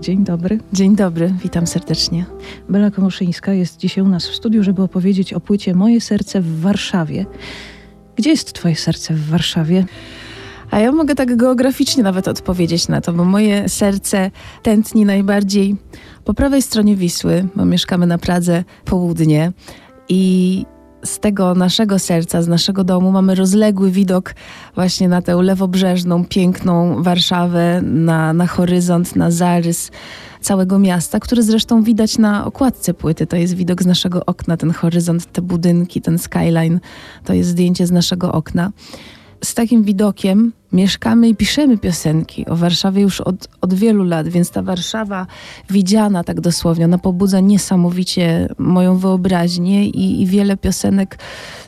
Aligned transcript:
Dzień 0.00 0.24
dobry. 0.24 0.58
Dzień 0.72 0.96
dobry, 0.96 1.34
witam 1.42 1.66
serdecznie. 1.66 2.24
Bela 2.68 2.90
Komoszyńska 2.90 3.52
jest 3.52 3.76
dzisiaj 3.76 4.04
u 4.04 4.08
nas 4.08 4.28
w 4.28 4.34
studiu, 4.34 4.62
żeby 4.62 4.82
opowiedzieć 4.82 5.32
o 5.32 5.40
płycie 5.40 5.74
Moje 5.74 6.00
serce 6.00 6.40
w 6.40 6.60
Warszawie. 6.60 7.26
Gdzie 8.16 8.30
jest 8.30 8.52
Twoje 8.52 8.76
serce 8.76 9.14
w 9.14 9.28
Warszawie? 9.28 9.84
A 10.70 10.78
ja 10.78 10.92
mogę 10.92 11.14
tak 11.14 11.36
geograficznie 11.36 12.02
nawet 12.02 12.28
odpowiedzieć 12.28 12.88
na 12.88 13.00
to, 13.00 13.12
bo 13.12 13.24
moje 13.24 13.68
serce 13.68 14.30
tętni 14.62 15.04
najbardziej 15.04 15.76
po 16.24 16.34
prawej 16.34 16.62
stronie 16.62 16.96
Wisły, 16.96 17.48
bo 17.56 17.64
mieszkamy 17.64 18.06
na 18.06 18.18
Pradze 18.18 18.64
południe 18.84 19.52
i 20.08 20.64
z 21.04 21.18
tego 21.18 21.54
naszego 21.54 21.98
serca, 21.98 22.42
z 22.42 22.48
naszego 22.48 22.84
domu 22.84 23.12
mamy 23.12 23.34
rozległy 23.34 23.90
widok 23.90 24.34
właśnie 24.74 25.08
na 25.08 25.22
tę 25.22 25.36
lewobrzeżną, 25.36 26.24
piękną 26.24 27.02
Warszawę, 27.02 27.82
na, 27.82 28.32
na 28.32 28.46
horyzont, 28.46 29.16
na 29.16 29.30
zarys 29.30 29.90
całego 30.40 30.78
miasta, 30.78 31.20
który 31.20 31.42
zresztą 31.42 31.82
widać 31.82 32.18
na 32.18 32.44
okładce 32.44 32.94
płyty. 32.94 33.26
To 33.26 33.36
jest 33.36 33.54
widok 33.54 33.82
z 33.82 33.86
naszego 33.86 34.24
okna, 34.26 34.56
ten 34.56 34.70
horyzont, 34.70 35.32
te 35.32 35.42
budynki, 35.42 36.00
ten 36.00 36.18
skyline, 36.18 36.80
to 37.24 37.32
jest 37.32 37.50
zdjęcie 37.50 37.86
z 37.86 37.90
naszego 37.90 38.32
okna 38.32 38.70
z 39.44 39.54
takim 39.54 39.82
widokiem 39.82 40.52
mieszkamy 40.72 41.28
i 41.28 41.34
piszemy 41.34 41.78
piosenki 41.78 42.46
o 42.46 42.56
Warszawie 42.56 43.02
już 43.02 43.20
od, 43.20 43.48
od 43.60 43.74
wielu 43.74 44.04
lat, 44.04 44.28
więc 44.28 44.50
ta 44.50 44.62
Warszawa 44.62 45.26
widziana 45.70 46.24
tak 46.24 46.40
dosłownie, 46.40 46.84
ona 46.84 46.98
pobudza 46.98 47.40
niesamowicie 47.40 48.48
moją 48.58 48.98
wyobraźnię 48.98 49.86
i, 49.86 50.22
i 50.22 50.26
wiele 50.26 50.56
piosenek 50.56 51.18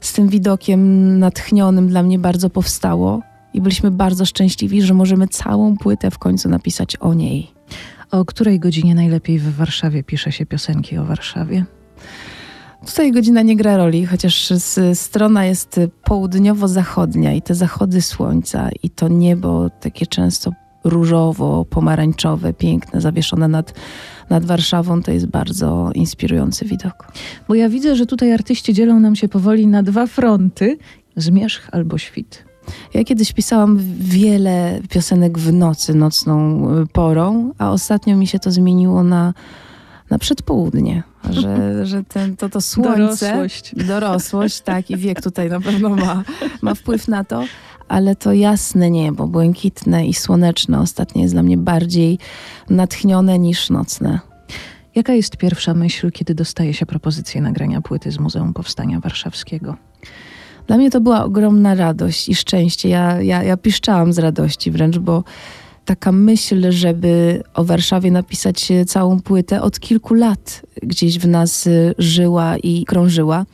z 0.00 0.12
tym 0.12 0.28
widokiem 0.28 1.18
natchnionym 1.18 1.88
dla 1.88 2.02
mnie 2.02 2.18
bardzo 2.18 2.50
powstało 2.50 3.20
i 3.54 3.60
byliśmy 3.60 3.90
bardzo 3.90 4.26
szczęśliwi, 4.26 4.82
że 4.82 4.94
możemy 4.94 5.28
całą 5.28 5.76
płytę 5.76 6.10
w 6.10 6.18
końcu 6.18 6.48
napisać 6.48 6.96
o 6.96 7.14
niej. 7.14 7.50
O 8.10 8.24
której 8.24 8.60
godzinie 8.60 8.94
najlepiej 8.94 9.38
w 9.38 9.56
Warszawie 9.56 10.02
pisze 10.02 10.32
się 10.32 10.46
piosenki 10.46 10.98
o 10.98 11.04
Warszawie? 11.04 11.64
Tutaj 12.86 13.12
godzina 13.12 13.42
nie 13.42 13.56
gra 13.56 13.76
roli, 13.76 14.06
chociaż 14.06 14.52
strona 14.94 15.44
jest 15.44 15.80
południowo-zachodnia 16.04 17.32
i 17.32 17.42
te 17.42 17.54
zachody 17.54 18.02
słońca 18.02 18.68
i 18.82 18.90
to 18.90 19.08
niebo 19.08 19.70
takie 19.80 20.06
często 20.06 20.52
różowo, 20.84 21.64
pomarańczowe, 21.64 22.52
piękne, 22.52 23.00
zawieszone 23.00 23.48
nad, 23.48 23.74
nad 24.30 24.44
Warszawą, 24.44 25.02
to 25.02 25.12
jest 25.12 25.26
bardzo 25.26 25.90
inspirujący 25.94 26.64
widok. 26.64 27.12
Bo 27.48 27.54
ja 27.54 27.68
widzę, 27.68 27.96
że 27.96 28.06
tutaj 28.06 28.32
artyści 28.32 28.74
dzielą 28.74 29.00
nam 29.00 29.16
się 29.16 29.28
powoli 29.28 29.66
na 29.66 29.82
dwa 29.82 30.06
fronty, 30.06 30.78
zmierzch 31.16 31.68
albo 31.72 31.98
świt. 31.98 32.44
Ja 32.94 33.04
kiedyś 33.04 33.32
pisałam 33.32 33.78
wiele 33.98 34.80
piosenek 34.90 35.38
w 35.38 35.52
nocy, 35.52 35.94
nocną 35.94 36.66
y, 36.82 36.86
porą, 36.86 37.52
a 37.58 37.70
ostatnio 37.70 38.16
mi 38.16 38.26
się 38.26 38.38
to 38.38 38.50
zmieniło 38.50 39.02
na 39.02 39.34
na 40.10 40.18
przedpołudnie, 40.18 41.02
że, 41.30 41.56
że 41.86 42.04
ten, 42.04 42.36
to, 42.36 42.48
to 42.48 42.60
słońce, 42.60 43.26
dorosłość. 43.26 43.74
dorosłość, 43.76 44.60
tak, 44.70 44.90
i 44.90 44.96
wiek 44.96 45.22
tutaj 45.22 45.48
na 45.50 45.60
pewno 45.60 45.88
ma, 45.88 46.22
ma 46.62 46.74
wpływ 46.74 47.08
na 47.08 47.24
to, 47.24 47.44
ale 47.88 48.16
to 48.16 48.32
jasne 48.32 48.90
niebo, 48.90 49.26
błękitne 49.26 50.06
i 50.06 50.14
słoneczne 50.14 50.80
ostatnie 50.80 51.22
jest 51.22 51.34
dla 51.34 51.42
mnie 51.42 51.58
bardziej 51.58 52.18
natchnione 52.70 53.38
niż 53.38 53.70
nocne. 53.70 54.20
Jaka 54.94 55.12
jest 55.12 55.36
pierwsza 55.36 55.74
myśl, 55.74 56.10
kiedy 56.10 56.34
dostaje 56.34 56.74
się 56.74 56.86
propozycję 56.86 57.40
nagrania 57.40 57.80
płyty 57.80 58.12
z 58.12 58.18
Muzeum 58.18 58.52
Powstania 58.52 59.00
Warszawskiego? 59.00 59.76
Dla 60.66 60.76
mnie 60.76 60.90
to 60.90 61.00
była 61.00 61.24
ogromna 61.24 61.74
radość 61.74 62.28
i 62.28 62.34
szczęście. 62.34 62.88
Ja, 62.88 63.22
ja, 63.22 63.42
ja 63.42 63.56
piszczałam 63.56 64.12
z 64.12 64.18
radości 64.18 64.70
wręcz, 64.70 64.98
bo 64.98 65.24
taka 65.90 66.12
myśl, 66.12 66.72
żeby 66.72 67.42
o 67.54 67.64
Warszawie 67.64 68.10
napisać 68.10 68.68
całą 68.86 69.20
płytę, 69.20 69.62
od 69.62 69.80
kilku 69.80 70.14
lat 70.14 70.62
gdzieś 70.82 71.18
w 71.18 71.26
nas 71.26 71.66
y, 71.66 71.94
żyła 71.98 72.56
i 72.56 72.84
krążyła. 72.84 73.46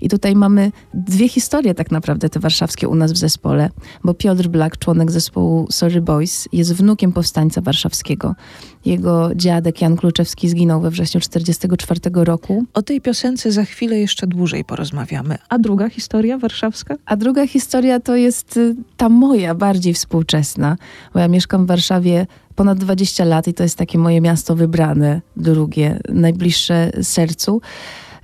I 0.00 0.08
tutaj 0.08 0.34
mamy 0.34 0.72
dwie 0.94 1.28
historie 1.28 1.74
tak 1.74 1.90
naprawdę 1.90 2.28
te 2.28 2.40
warszawskie 2.40 2.88
u 2.88 2.94
nas 2.94 3.12
w 3.12 3.16
zespole, 3.16 3.70
bo 4.04 4.14
Piotr 4.14 4.48
Black, 4.48 4.78
członek 4.78 5.10
zespołu 5.10 5.66
Sorry 5.70 6.00
Boys, 6.00 6.48
jest 6.52 6.74
wnukiem 6.74 7.12
powstańca 7.12 7.60
warszawskiego. 7.60 8.34
Jego 8.84 9.30
dziadek 9.34 9.82
Jan 9.82 9.96
Kluczewski 9.96 10.48
zginął 10.48 10.80
we 10.80 10.90
wrześniu 10.90 11.20
1944 11.20 12.24
roku. 12.24 12.64
O 12.74 12.82
tej 12.82 13.00
piosence 13.00 13.52
za 13.52 13.64
chwilę 13.64 13.98
jeszcze 13.98 14.26
dłużej 14.26 14.64
porozmawiamy. 14.64 15.38
A 15.48 15.58
druga 15.58 15.88
historia 15.88 16.38
warszawska? 16.38 16.96
A 17.06 17.16
druga 17.16 17.46
historia 17.46 18.00
to 18.00 18.16
jest 18.16 18.56
y, 18.56 18.76
ta 18.96 19.08
moja, 19.08 19.54
bardziej 19.54 19.94
współczesna, 19.94 20.76
bo 21.14 21.20
ja 21.20 21.28
mieszkam 21.28 21.64
w 21.64 21.68
Warszawie 21.68 22.26
ponad 22.54 22.78
20 22.78 23.24
lat 23.24 23.48
i 23.48 23.54
to 23.54 23.62
jest 23.62 23.78
takie 23.78 23.98
moje 23.98 24.20
miasto 24.20 24.56
wybrane, 24.56 25.20
drugie, 25.36 26.00
najbliższe 26.08 26.90
sercu. 27.02 27.60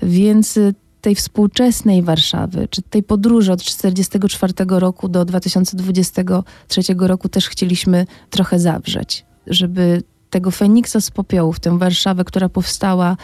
Więc 0.03 0.56
y, 0.56 0.75
tej 1.00 1.15
współczesnej 1.15 2.03
Warszawy, 2.03 2.69
czy 2.70 2.82
tej 2.82 3.03
podróży 3.03 3.53
od 3.53 3.65
1944 3.65 4.53
roku 4.69 5.09
do 5.09 5.25
2023 5.25 6.81
roku 6.99 7.28
też 7.28 7.49
chcieliśmy 7.49 8.06
trochę 8.31 8.59
zawrzeć, 8.59 9.25
żeby 9.47 10.03
tego 10.31 10.51
Feniksa 10.51 11.01
z 11.01 11.11
popiołów, 11.11 11.61
tę 11.61 11.79
Warszawę, 11.79 12.25
która 12.25 12.49
powstała 12.49 13.17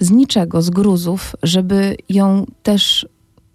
z 0.00 0.10
niczego, 0.10 0.62
z 0.62 0.70
gruzów, 0.70 1.36
żeby 1.42 1.96
ją 2.08 2.46
też 2.62 3.06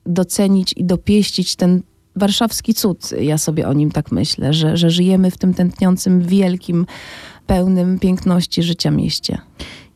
docenić 0.06 0.74
i 0.78 0.86
dopieścić 0.86 1.56
ten 1.56 1.82
warszawski 2.16 2.74
cud. 2.74 3.12
Ja 3.22 3.38
sobie 3.38 3.68
o 3.68 3.74
nim 3.74 3.92
tak 3.92 4.12
myślę, 4.12 4.54
że, 4.54 4.78
że 4.78 4.90
żyjemy 4.90 5.32
w 5.32 5.38
tym 5.38 5.54
tętniącym, 5.54 6.22
wielkim, 6.22 6.86
pełnym 7.48 8.00
piękności 8.00 8.64
życia 8.64 8.92
mieście. 8.92 9.38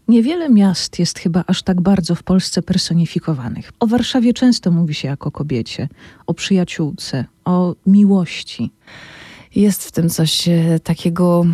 Niewiele 0.07 0.50
miast 0.50 1.00
jest 1.00 1.19
chyba 1.19 1.44
aż 1.47 1.63
tak 1.63 1.81
bardzo 1.81 2.16
w 2.16 2.24
Polsce 2.24 2.62
personifikowanych. 2.62 3.72
O 3.80 3.88
Warszawie 3.88 4.34
często 4.34 4.72
mówi 4.72 4.94
się 4.94 5.07
jako 5.07 5.31
kobiecie, 5.31 5.90
o 6.28 6.34
przyjaciółce, 6.34 7.25
o 7.45 7.75
miłości. 7.85 8.72
Jest 9.55 9.83
w 9.83 9.91
tym 9.91 10.09
coś 10.09 10.47
e, 10.47 10.79
takiego 10.83 11.45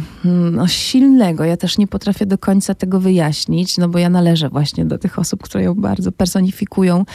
no, 0.51 0.67
silnego. 0.67 1.43
Ja 1.43 1.57
też 1.57 1.77
nie 1.77 1.87
potrafię 1.87 2.25
do 2.25 2.37
końca 2.37 2.75
tego 2.75 2.99
wyjaśnić, 2.99 3.77
no 3.77 3.89
bo 3.89 3.99
ja 3.99 4.09
należę 4.09 4.49
właśnie 4.49 4.85
do 4.85 4.97
tych 4.97 5.19
osób, 5.19 5.43
które 5.43 5.63
ją 5.63 5.75
bardzo 5.75 6.11
personifikują 6.11 7.05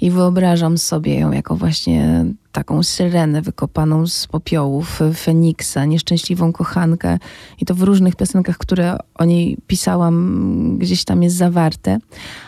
i 0.00 0.10
wyobrażam 0.10 0.78
sobie 0.78 1.18
ją 1.18 1.32
jako 1.32 1.56
właśnie 1.56 2.24
taką 2.52 2.82
syrenę 2.82 3.42
wykopaną 3.42 4.06
z 4.06 4.26
popiołów 4.26 5.00
Feniksa, 5.14 5.84
nieszczęśliwą 5.84 6.52
kochankę 6.52 7.18
i 7.60 7.64
to 7.64 7.74
w 7.74 7.82
różnych 7.82 8.16
piosenkach, 8.16 8.58
które 8.58 8.96
o 9.14 9.24
niej 9.24 9.56
pisałam, 9.66 10.78
gdzieś 10.78 11.04
tam 11.04 11.22
jest 11.22 11.36
zawarte. 11.36 11.98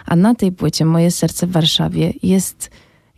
A 0.06 0.16
na 0.16 0.34
tej 0.34 0.52
płycie 0.52 0.84
Moje 0.84 1.10
serce 1.10 1.46
w 1.46 1.50
Warszawie 1.50 2.12
jest 2.22 2.70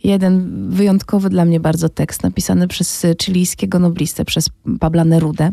jeden 0.07 0.65
wyjątkowy 0.69 1.29
dla 1.29 1.45
mnie 1.45 1.59
bardzo 1.59 1.89
tekst 1.89 2.23
napisany 2.23 2.67
przez 2.67 3.05
chilijskiego 3.21 3.79
noblistę, 3.79 4.25
przez 4.25 4.49
Pabla 4.79 5.05
Nerudę. 5.05 5.49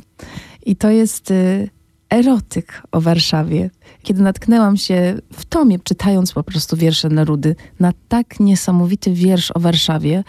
I 0.66 0.76
to 0.76 0.91
jest 0.91 1.31
y, 1.31 1.69
erotyk 2.10 2.82
o 2.92 3.00
Warszawie. 3.00 3.70
Kiedy 4.03 4.22
natknęłam 4.22 4.76
się 4.76 5.19
w 5.32 5.44
tomie, 5.44 5.78
czytając 5.78 6.32
po 6.32 6.42
prostu 6.42 6.76
wiersze 6.76 7.09
Nerudy, 7.09 7.56
na 7.81 7.92
tak 8.09 8.41
niesamowity 8.41 9.12
wiersz 9.12 9.50
o 9.54 9.60
Warszawie, 9.60 10.25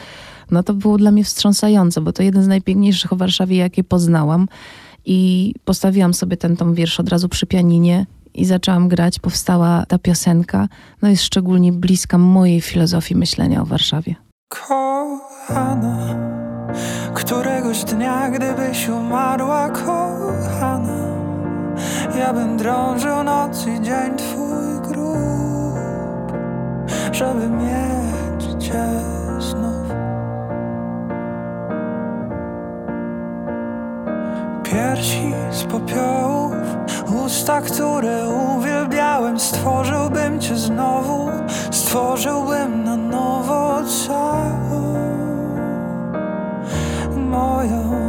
no 0.52 0.64
to 0.64 0.74
było 0.74 0.98
dla 0.98 1.12
mnie 1.12 1.24
wstrząsające, 1.24 2.02
bo 2.02 2.14
to 2.14 2.24
jeden 2.24 2.44
z 2.44 2.48
najpiękniejszych 2.48 3.14
o 3.14 3.16
Warszawie, 3.16 3.58
jakie 3.58 3.84
poznałam. 3.84 4.48
I 5.08 5.54
postawiłam 5.66 6.14
sobie 6.14 6.38
ten 6.38 6.58
tom 6.58 6.74
wiersz 6.74 7.00
od 7.00 7.10
razu 7.10 7.30
przy 7.30 7.46
pianinie 7.46 8.06
i 8.36 8.46
zaczęłam 8.46 8.88
grać. 8.88 9.20
Powstała 9.20 9.86
ta 9.88 10.00
piosenka, 10.00 10.68
no 11.02 11.10
jest 11.10 11.24
szczególnie 11.24 11.72
bliska 11.72 12.18
mojej 12.18 12.62
filozofii 12.62 13.16
myślenia 13.16 13.62
o 13.62 13.66
Warszawie. 13.66 14.16
Kochana, 14.50 16.16
któregoś 17.14 17.84
dnia, 17.84 18.30
gdybyś 18.30 18.90
umarła, 18.90 19.70
kochana 19.70 21.16
ja 22.20 22.34
bym 22.34 22.58
drążył 22.58 23.24
noc 23.24 23.68
i 23.68 23.82
dzień 23.82 24.18
twój 24.18 24.82
grób 24.82 26.32
Żeby 27.12 27.50
mieć 27.50 28.64
cię 28.64 28.86
znów 29.40 29.94
Piersi 34.64 35.34
z 35.52 35.64
popiołów 35.64 36.65
Usta, 37.26 37.62
które 37.62 38.30
uwielbiałem 38.30 39.40
Stworzyłbym 39.40 40.42
cię 40.42 40.56
znowu 40.56 41.30
Stworzyłbym 41.72 42.84
na 42.84 42.96
nowo 42.96 43.82
całą 44.08 44.96
Moją 47.18 48.06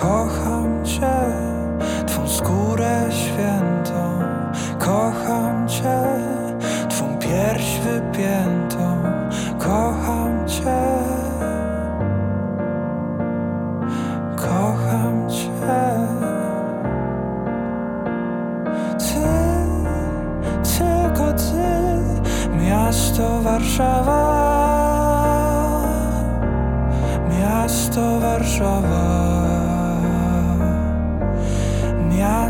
Kocham 0.00 0.84
Cię, 0.84 1.20
Twą 2.06 2.28
skórę 2.28 3.08
świętą. 3.10 4.18
Kocham 4.78 5.68
Cię, 5.68 6.02
Twą 6.88 7.18
pierś 7.18 7.78
wypiętą 7.78 8.59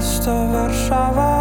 Miasto 0.00 0.32
Warszawa 0.32 1.39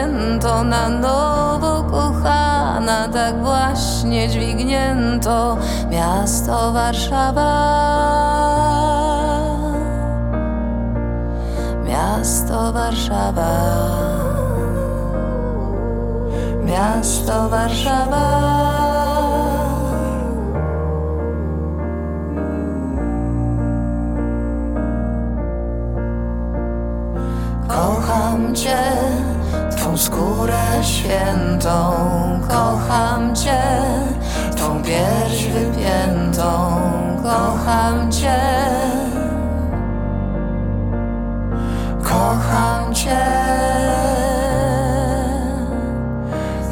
dźwignięto 0.00 0.64
na 0.64 0.88
nowo 0.88 1.84
kochana 1.90 3.08
Tak 3.12 3.42
właśnie 3.42 4.28
dźwignięto 4.28 5.56
miasto 5.90 6.72
Warszawa. 6.72 7.52
Miasto 11.84 12.72
Warszawa. 12.72 13.50
Miasto 16.64 17.48
Warszawa. 17.48 18.60
Kocham 27.68 28.54
Cię, 28.54 28.82
Skórę 29.96 30.62
świętą. 30.82 31.92
Kocham 32.48 33.36
Cię, 33.36 33.62
Twą 34.56 34.82
pierś 34.82 35.44
wypiętą. 35.44 36.80
Kocham 37.22 38.12
Cię. 38.12 38.40
Kocham 42.02 42.94
Cię. 42.94 43.20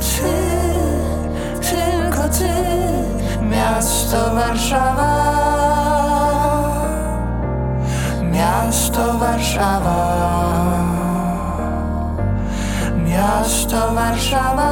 Ty, 0.00 1.70
tylko 1.70 2.28
Ty 2.28 2.48
Miasto 3.42 4.34
Warszawa. 4.34 5.38
Miasto 8.22 9.18
Warszawa 9.18 10.47
Miasto 13.48 13.94
Warszawa 13.94 14.70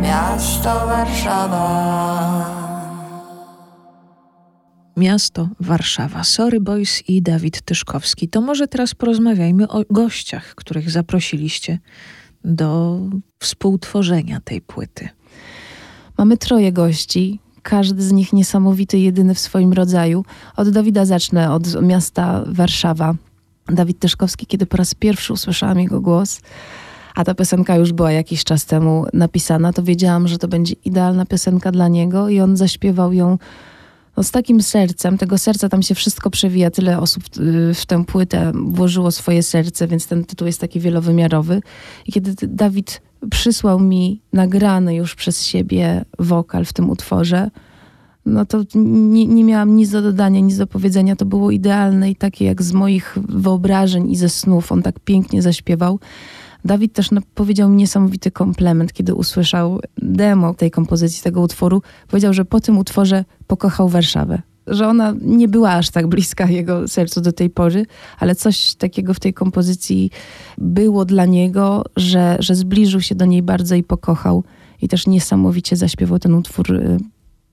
Miasto 0.00 0.86
Warszawa 0.86 1.66
Miasto 4.96 5.48
Warszawa. 5.60 6.24
Sorry 6.24 6.60
Boys 6.60 7.08
i 7.08 7.22
Dawid 7.22 7.62
Tyszkowski. 7.62 8.28
To 8.28 8.40
może 8.40 8.68
teraz 8.68 8.94
porozmawiajmy 8.94 9.68
o 9.68 9.82
gościach, 9.90 10.54
których 10.54 10.90
zaprosiliście 10.90 11.78
do 12.44 13.00
współtworzenia 13.38 14.40
tej 14.40 14.60
płyty. 14.60 15.08
Mamy 16.18 16.36
troje 16.36 16.72
gości. 16.72 17.40
Każdy 17.62 18.02
z 18.02 18.12
nich 18.12 18.32
niesamowity, 18.32 18.98
jedyny 18.98 19.34
w 19.34 19.38
swoim 19.38 19.72
rodzaju. 19.72 20.24
Od 20.56 20.68
Dawida 20.68 21.04
zacznę, 21.04 21.52
od 21.52 21.82
miasta 21.82 22.44
Warszawa. 22.46 23.14
Dawid 23.68 23.98
Tyszkowski, 23.98 24.46
kiedy 24.46 24.66
po 24.66 24.76
raz 24.76 24.94
pierwszy 24.94 25.32
usłyszałam 25.32 25.80
jego 25.80 26.00
głos, 26.00 26.40
a 27.14 27.24
ta 27.24 27.34
piosenka 27.34 27.76
już 27.76 27.92
była 27.92 28.12
jakiś 28.12 28.44
czas 28.44 28.66
temu 28.66 29.06
napisana, 29.12 29.72
to 29.72 29.82
wiedziałam, 29.82 30.28
że 30.28 30.38
to 30.38 30.48
będzie 30.48 30.74
idealna 30.84 31.26
piosenka 31.26 31.72
dla 31.72 31.88
niego 31.88 32.28
i 32.28 32.40
on 32.40 32.56
zaśpiewał 32.56 33.12
ją 33.12 33.38
no, 34.16 34.22
z 34.22 34.30
takim 34.30 34.62
sercem. 34.62 35.18
Tego 35.18 35.38
serca 35.38 35.68
tam 35.68 35.82
się 35.82 35.94
wszystko 35.94 36.30
przewija. 36.30 36.70
Tyle 36.70 37.00
osób 37.00 37.24
y, 37.38 37.74
w 37.74 37.86
tę 37.86 38.04
płytę 38.04 38.52
włożyło 38.54 39.10
swoje 39.10 39.42
serce, 39.42 39.86
więc 39.86 40.06
ten 40.06 40.24
tytuł 40.24 40.46
jest 40.46 40.60
taki 40.60 40.80
wielowymiarowy. 40.80 41.62
I 42.06 42.12
kiedy 42.12 42.46
Dawid 42.48 43.02
przysłał 43.30 43.80
mi 43.80 44.20
nagrany 44.32 44.94
już 44.94 45.14
przez 45.14 45.44
siebie 45.44 46.04
wokal 46.18 46.64
w 46.64 46.72
tym 46.72 46.90
utworze, 46.90 47.50
no 48.26 48.46
to 48.46 48.62
nie, 48.74 49.26
nie 49.26 49.44
miałam 49.44 49.76
nic 49.76 49.90
do 49.90 50.02
dodania, 50.02 50.40
nic 50.40 50.56
do 50.56 50.66
powiedzenia. 50.66 51.16
To 51.16 51.24
było 51.24 51.50
idealne 51.50 52.10
i 52.10 52.16
takie 52.16 52.44
jak 52.44 52.62
z 52.62 52.72
moich 52.72 53.18
wyobrażeń 53.28 54.10
i 54.10 54.16
ze 54.16 54.28
snów. 54.28 54.72
On 54.72 54.82
tak 54.82 55.00
pięknie 55.00 55.42
zaśpiewał. 55.42 55.98
Dawid 56.64 56.92
też 56.92 57.10
no, 57.10 57.20
powiedział 57.34 57.68
mi 57.68 57.76
niesamowity 57.76 58.30
komplement, 58.30 58.92
kiedy 58.92 59.14
usłyszał 59.14 59.80
demo 59.98 60.54
tej 60.54 60.70
kompozycji, 60.70 61.22
tego 61.22 61.40
utworu. 61.40 61.82
Powiedział, 62.08 62.32
że 62.32 62.44
po 62.44 62.60
tym 62.60 62.78
utworze 62.78 63.24
pokochał 63.46 63.88
Warszawę. 63.88 64.42
Że 64.66 64.88
ona 64.88 65.14
nie 65.20 65.48
była 65.48 65.72
aż 65.72 65.90
tak 65.90 66.06
bliska 66.06 66.46
jego 66.46 66.88
sercu 66.88 67.20
do 67.20 67.32
tej 67.32 67.50
pory, 67.50 67.86
ale 68.18 68.34
coś 68.34 68.74
takiego 68.74 69.14
w 69.14 69.20
tej 69.20 69.34
kompozycji 69.34 70.10
było 70.58 71.04
dla 71.04 71.26
niego, 71.26 71.84
że, 71.96 72.36
że 72.40 72.54
zbliżył 72.54 73.00
się 73.00 73.14
do 73.14 73.24
niej 73.24 73.42
bardzo 73.42 73.74
i 73.74 73.82
pokochał. 73.82 74.44
I 74.82 74.88
też 74.88 75.06
niesamowicie 75.06 75.76
zaśpiewał 75.76 76.18
ten 76.18 76.34
utwór 76.34 76.72
y, 76.72 76.98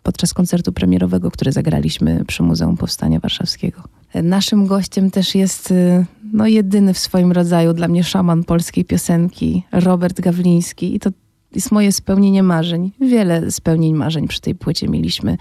podczas 0.03 0.33
koncertu 0.33 0.73
premierowego, 0.73 1.31
który 1.31 1.51
zagraliśmy 1.51 2.25
przy 2.25 2.43
Muzeum 2.43 2.77
Powstania 2.77 3.19
Warszawskiego. 3.19 3.83
Naszym 4.23 4.67
gościem 4.67 5.11
też 5.11 5.35
jest 5.35 5.71
y, 5.71 6.05
no, 6.33 6.47
jedyny 6.47 6.93
w 6.93 6.99
swoim 6.99 7.31
rodzaju 7.31 7.73
dla 7.73 7.87
mnie 7.87 8.03
szaman 8.03 8.43
polskiej 8.43 8.85
piosenki, 8.85 9.63
Robert 9.71 10.21
Gawliński. 10.21 10.95
I 10.95 10.99
to 10.99 11.09
jest 11.55 11.71
moje 11.71 11.91
spełnienie 11.91 12.43
marzeń. 12.43 12.91
Wiele 13.01 13.51
spełnień 13.51 13.93
marzeń 13.93 14.27
przy 14.27 14.41
tej 14.41 14.55
płycie 14.55 14.87
mieliśmy 14.87 15.37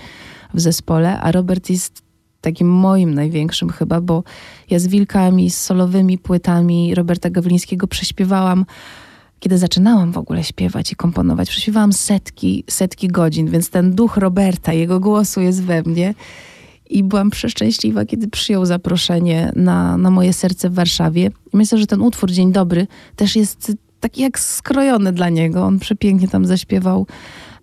w 0.55 0.61
zespole, 0.61 1.21
a 1.21 1.33
Robert 1.33 1.71
jest 1.71 2.03
takim 2.41 2.69
moim 2.69 3.15
największym 3.15 3.71
chyba, 3.71 4.01
bo 4.01 4.25
ja 4.71 4.79
z 4.79 4.87
Wilkami, 4.87 5.51
z 5.51 5.61
solowymi 5.61 6.19
płytami 6.19 6.95
Roberta 6.95 7.31
Gawlińskiego 7.31 7.87
prześpiewałam 7.87 8.65
kiedy 9.43 9.59
zaczynałam 9.59 10.13
w 10.13 10.19
ogóle 10.19 10.45
śpiewać 10.45 10.93
i 10.93 10.97
komponować, 10.97 11.51
prześpiewałam 11.51 11.93
setki, 11.93 12.65
setki 12.71 13.09
godzin, 13.09 13.51
więc 13.51 13.71
ten 13.71 13.95
duch 13.95 14.17
Roberta, 14.17 14.73
jego 14.73 15.01
głosu 15.01 15.41
jest 15.41 15.63
we 15.63 15.83
mnie. 15.83 16.15
I 16.91 17.05
byłam 17.05 17.31
przeszczęśliwa, 17.31 18.05
kiedy 18.05 18.29
przyjął 18.29 18.67
zaproszenie 18.67 19.53
na, 19.57 19.97
na 19.97 20.11
moje 20.11 20.33
serce 20.33 20.71
w 20.71 20.75
Warszawie. 20.75 21.31
Myślę, 21.53 21.79
że 21.79 21.87
ten 21.87 22.01
utwór 22.01 22.31
Dzień 22.31 22.53
Dobry 22.53 22.87
też 23.17 23.37
jest 23.37 23.73
taki 24.01 24.23
jak 24.23 24.39
skrojony 24.39 25.13
dla 25.13 25.29
niego. 25.29 25.65
On 25.65 25.79
przepięknie 25.79 26.29
tam 26.29 26.47
zaśpiewał 26.47 27.07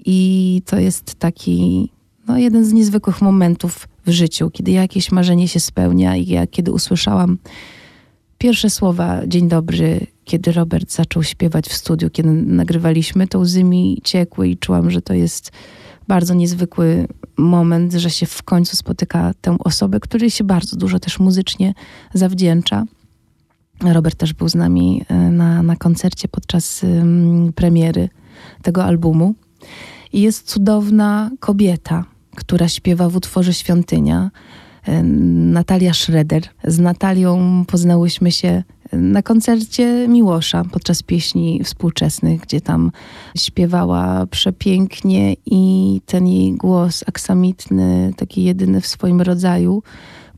i 0.05 0.61
to 0.65 0.79
jest 0.79 1.15
taki 1.15 1.89
no, 2.27 2.37
jeden 2.37 2.65
z 2.65 2.73
niezwykłych 2.73 3.21
momentów 3.21 3.87
w 4.05 4.11
życiu, 4.11 4.49
kiedy 4.49 4.71
jakieś 4.71 5.11
marzenie 5.11 5.47
się 5.47 5.59
spełnia 5.59 6.15
i 6.15 6.27
ja 6.27 6.47
kiedy 6.47 6.71
usłyszałam 6.71 7.37
pierwsze 8.39 8.69
słowa 8.69 9.27
Dzień 9.27 9.47
dobry, 9.47 10.07
kiedy 10.25 10.51
Robert 10.51 10.91
zaczął 10.91 11.23
śpiewać 11.23 11.67
w 11.67 11.73
studiu, 11.73 12.09
kiedy 12.09 12.29
nagrywaliśmy, 12.31 13.27
to 13.27 13.39
łzy 13.39 13.63
mi 13.63 14.01
ciekły 14.03 14.47
i 14.47 14.57
czułam, 14.57 14.91
że 14.91 15.01
to 15.01 15.13
jest 15.13 15.51
bardzo 16.07 16.33
niezwykły 16.33 17.07
moment, 17.37 17.93
że 17.93 18.09
się 18.09 18.25
w 18.25 18.43
końcu 18.43 18.75
spotyka 18.75 19.33
tę 19.41 19.57
osobę, 19.59 19.99
której 19.99 20.31
się 20.31 20.43
bardzo 20.43 20.77
dużo 20.77 20.99
też 20.99 21.19
muzycznie 21.19 21.73
zawdzięcza. 22.13 22.85
Robert 23.83 24.17
też 24.17 24.33
był 24.33 24.49
z 24.49 24.55
nami 24.55 25.05
e, 25.07 25.15
na, 25.15 25.63
na 25.63 25.75
koncercie 25.75 26.27
podczas 26.27 26.83
um, 26.83 27.53
premiery 27.55 28.09
tego 28.61 28.83
albumu. 28.83 29.35
I 30.13 30.21
jest 30.21 30.47
cudowna 30.47 31.31
kobieta, 31.39 32.05
która 32.35 32.67
śpiewa 32.67 33.09
w 33.09 33.15
utworze 33.15 33.53
Świątynia. 33.53 34.31
Natalia 35.03 35.93
Schroeder. 35.93 36.43
Z 36.63 36.79
Natalią 36.79 37.63
poznałyśmy 37.67 38.31
się 38.31 38.63
na 38.93 39.23
koncercie 39.23 40.07
Miłosza 40.07 40.63
podczas 40.71 41.03
pieśni 41.03 41.63
współczesnych, 41.63 42.41
gdzie 42.41 42.61
tam 42.61 42.91
śpiewała 43.37 44.25
przepięknie 44.25 45.35
i 45.45 46.01
ten 46.05 46.27
jej 46.27 46.53
głos 46.53 47.03
aksamitny, 47.07 48.13
taki 48.17 48.43
jedyny 48.43 48.81
w 48.81 48.87
swoim 48.87 49.21
rodzaju, 49.21 49.83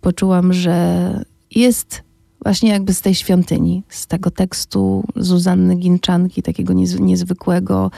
poczułam, 0.01 0.53
że 0.53 1.25
jest 1.55 2.03
właśnie 2.43 2.70
jakby 2.70 2.93
z 2.93 3.01
tej 3.01 3.15
świątyni, 3.15 3.84
z 3.89 4.08
tego 4.08 4.31
tekstu 4.31 5.03
Zuzanny 5.15 5.75
Ginczanki, 5.75 6.41
takiego 6.41 6.74
niezwykłego, 7.00 7.91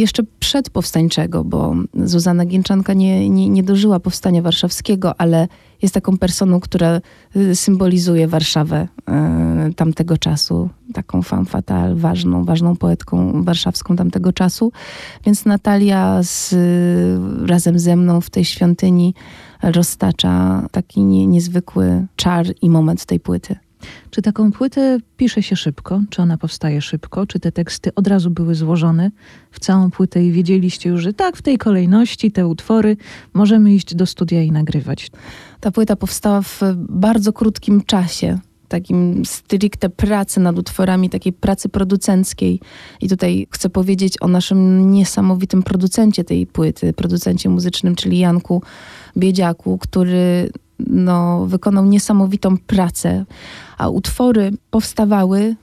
jeszcze 0.00 0.22
przedpowstańczego, 0.40 1.44
bo 1.44 1.74
Zuzanna 2.04 2.46
Gięczanka 2.46 2.94
nie, 2.94 3.30
nie, 3.30 3.48
nie 3.48 3.62
dożyła 3.62 4.00
powstania 4.00 4.42
warszawskiego, 4.42 5.20
ale 5.20 5.48
jest 5.82 5.94
taką 5.94 6.18
personą, 6.18 6.60
która 6.60 7.00
y, 7.36 7.56
symbolizuje 7.56 8.28
Warszawę 8.28 8.88
y, 9.70 9.74
tamtego 9.74 10.18
czasu. 10.18 10.68
taką 10.94 11.22
femme 11.22 11.44
fatale, 11.44 11.94
ważną, 11.94 12.44
ważną 12.44 12.76
poetką 12.76 13.44
warszawską 13.44 13.96
tamtego 13.96 14.32
czasu. 14.32 14.72
Więc 15.26 15.44
Natalia 15.44 16.22
z, 16.22 16.54
razem 17.48 17.78
ze 17.78 17.96
mną 17.96 18.20
w 18.20 18.30
tej 18.30 18.44
świątyni 18.44 19.14
roztacza 19.62 20.66
taki 20.70 21.00
nie, 21.00 21.26
niezwykły 21.26 22.06
czar 22.16 22.46
i 22.62 22.70
moment 22.70 23.04
tej 23.04 23.20
płyty. 23.20 23.56
Czy 24.10 24.22
taką 24.22 24.52
płytę 24.52 24.98
pisze 25.16 25.42
się 25.42 25.56
szybko? 25.56 26.02
Czy 26.10 26.22
ona 26.22 26.38
powstaje 26.38 26.80
szybko? 26.80 27.26
Czy 27.26 27.40
te 27.40 27.52
teksty 27.52 27.94
od 27.94 28.06
razu 28.06 28.30
były 28.30 28.54
złożone 28.54 29.10
w 29.50 29.60
całą 29.60 29.90
płytę 29.90 30.24
i 30.24 30.32
wiedzieliście 30.32 30.90
już, 30.90 31.02
że 31.02 31.12
tak, 31.12 31.36
w 31.36 31.42
tej 31.42 31.58
kolejności 31.58 32.32
te 32.32 32.46
utwory 32.46 32.96
możemy 33.34 33.74
iść 33.74 33.94
do 33.94 34.06
studia 34.06 34.42
i 34.42 34.52
nagrywać? 34.52 35.10
Ta 35.60 35.70
płyta 35.70 35.96
powstała 35.96 36.42
w 36.42 36.60
bardzo 36.76 37.32
krótkim 37.32 37.82
czasie 37.82 38.38
takim 38.70 39.24
stricte 39.24 39.90
pracy 39.90 40.40
nad 40.40 40.58
utworami, 40.58 41.10
takiej 41.10 41.32
pracy 41.32 41.68
producenckiej. 41.68 42.60
I 43.00 43.08
tutaj 43.08 43.46
chcę 43.50 43.70
powiedzieć 43.70 44.22
o 44.22 44.28
naszym 44.28 44.90
niesamowitym 44.92 45.62
producencie 45.62 46.24
tej 46.24 46.46
płyty, 46.46 46.92
producencie 46.92 47.48
muzycznym, 47.48 47.94
czyli 47.94 48.18
Janku 48.18 48.62
Biedziaku, 49.16 49.78
który 49.78 50.50
no, 50.78 51.46
wykonał 51.46 51.86
niesamowitą 51.86 52.58
pracę, 52.58 53.24
a 53.78 53.88
utwory 53.88 54.52
powstawały 54.70 55.56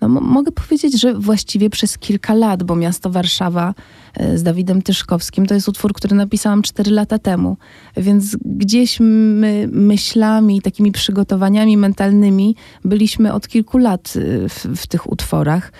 no, 0.00 0.08
mogę 0.08 0.52
powiedzieć, 0.52 1.00
że 1.00 1.14
właściwie 1.14 1.70
przez 1.70 1.98
kilka 1.98 2.34
lat, 2.34 2.62
bo 2.62 2.76
miasto 2.76 3.10
Warszawa 3.10 3.74
e, 4.14 4.38
z 4.38 4.42
Dawidem 4.42 4.82
Tyszkowskim 4.82 5.46
to 5.46 5.54
jest 5.54 5.68
utwór, 5.68 5.92
który 5.92 6.16
napisałam 6.16 6.62
4 6.62 6.90
lata 6.90 7.18
temu. 7.18 7.56
Więc 7.96 8.36
gdzieś 8.44 9.00
my 9.00 9.68
myślami, 9.72 10.62
takimi 10.62 10.92
przygotowaniami 10.92 11.76
mentalnymi 11.76 12.56
byliśmy 12.84 13.32
od 13.32 13.48
kilku 13.48 13.78
lat 13.78 14.14
e, 14.16 14.48
w, 14.48 14.66
w 14.76 14.86
tych 14.86 15.12
utworach. 15.12 15.72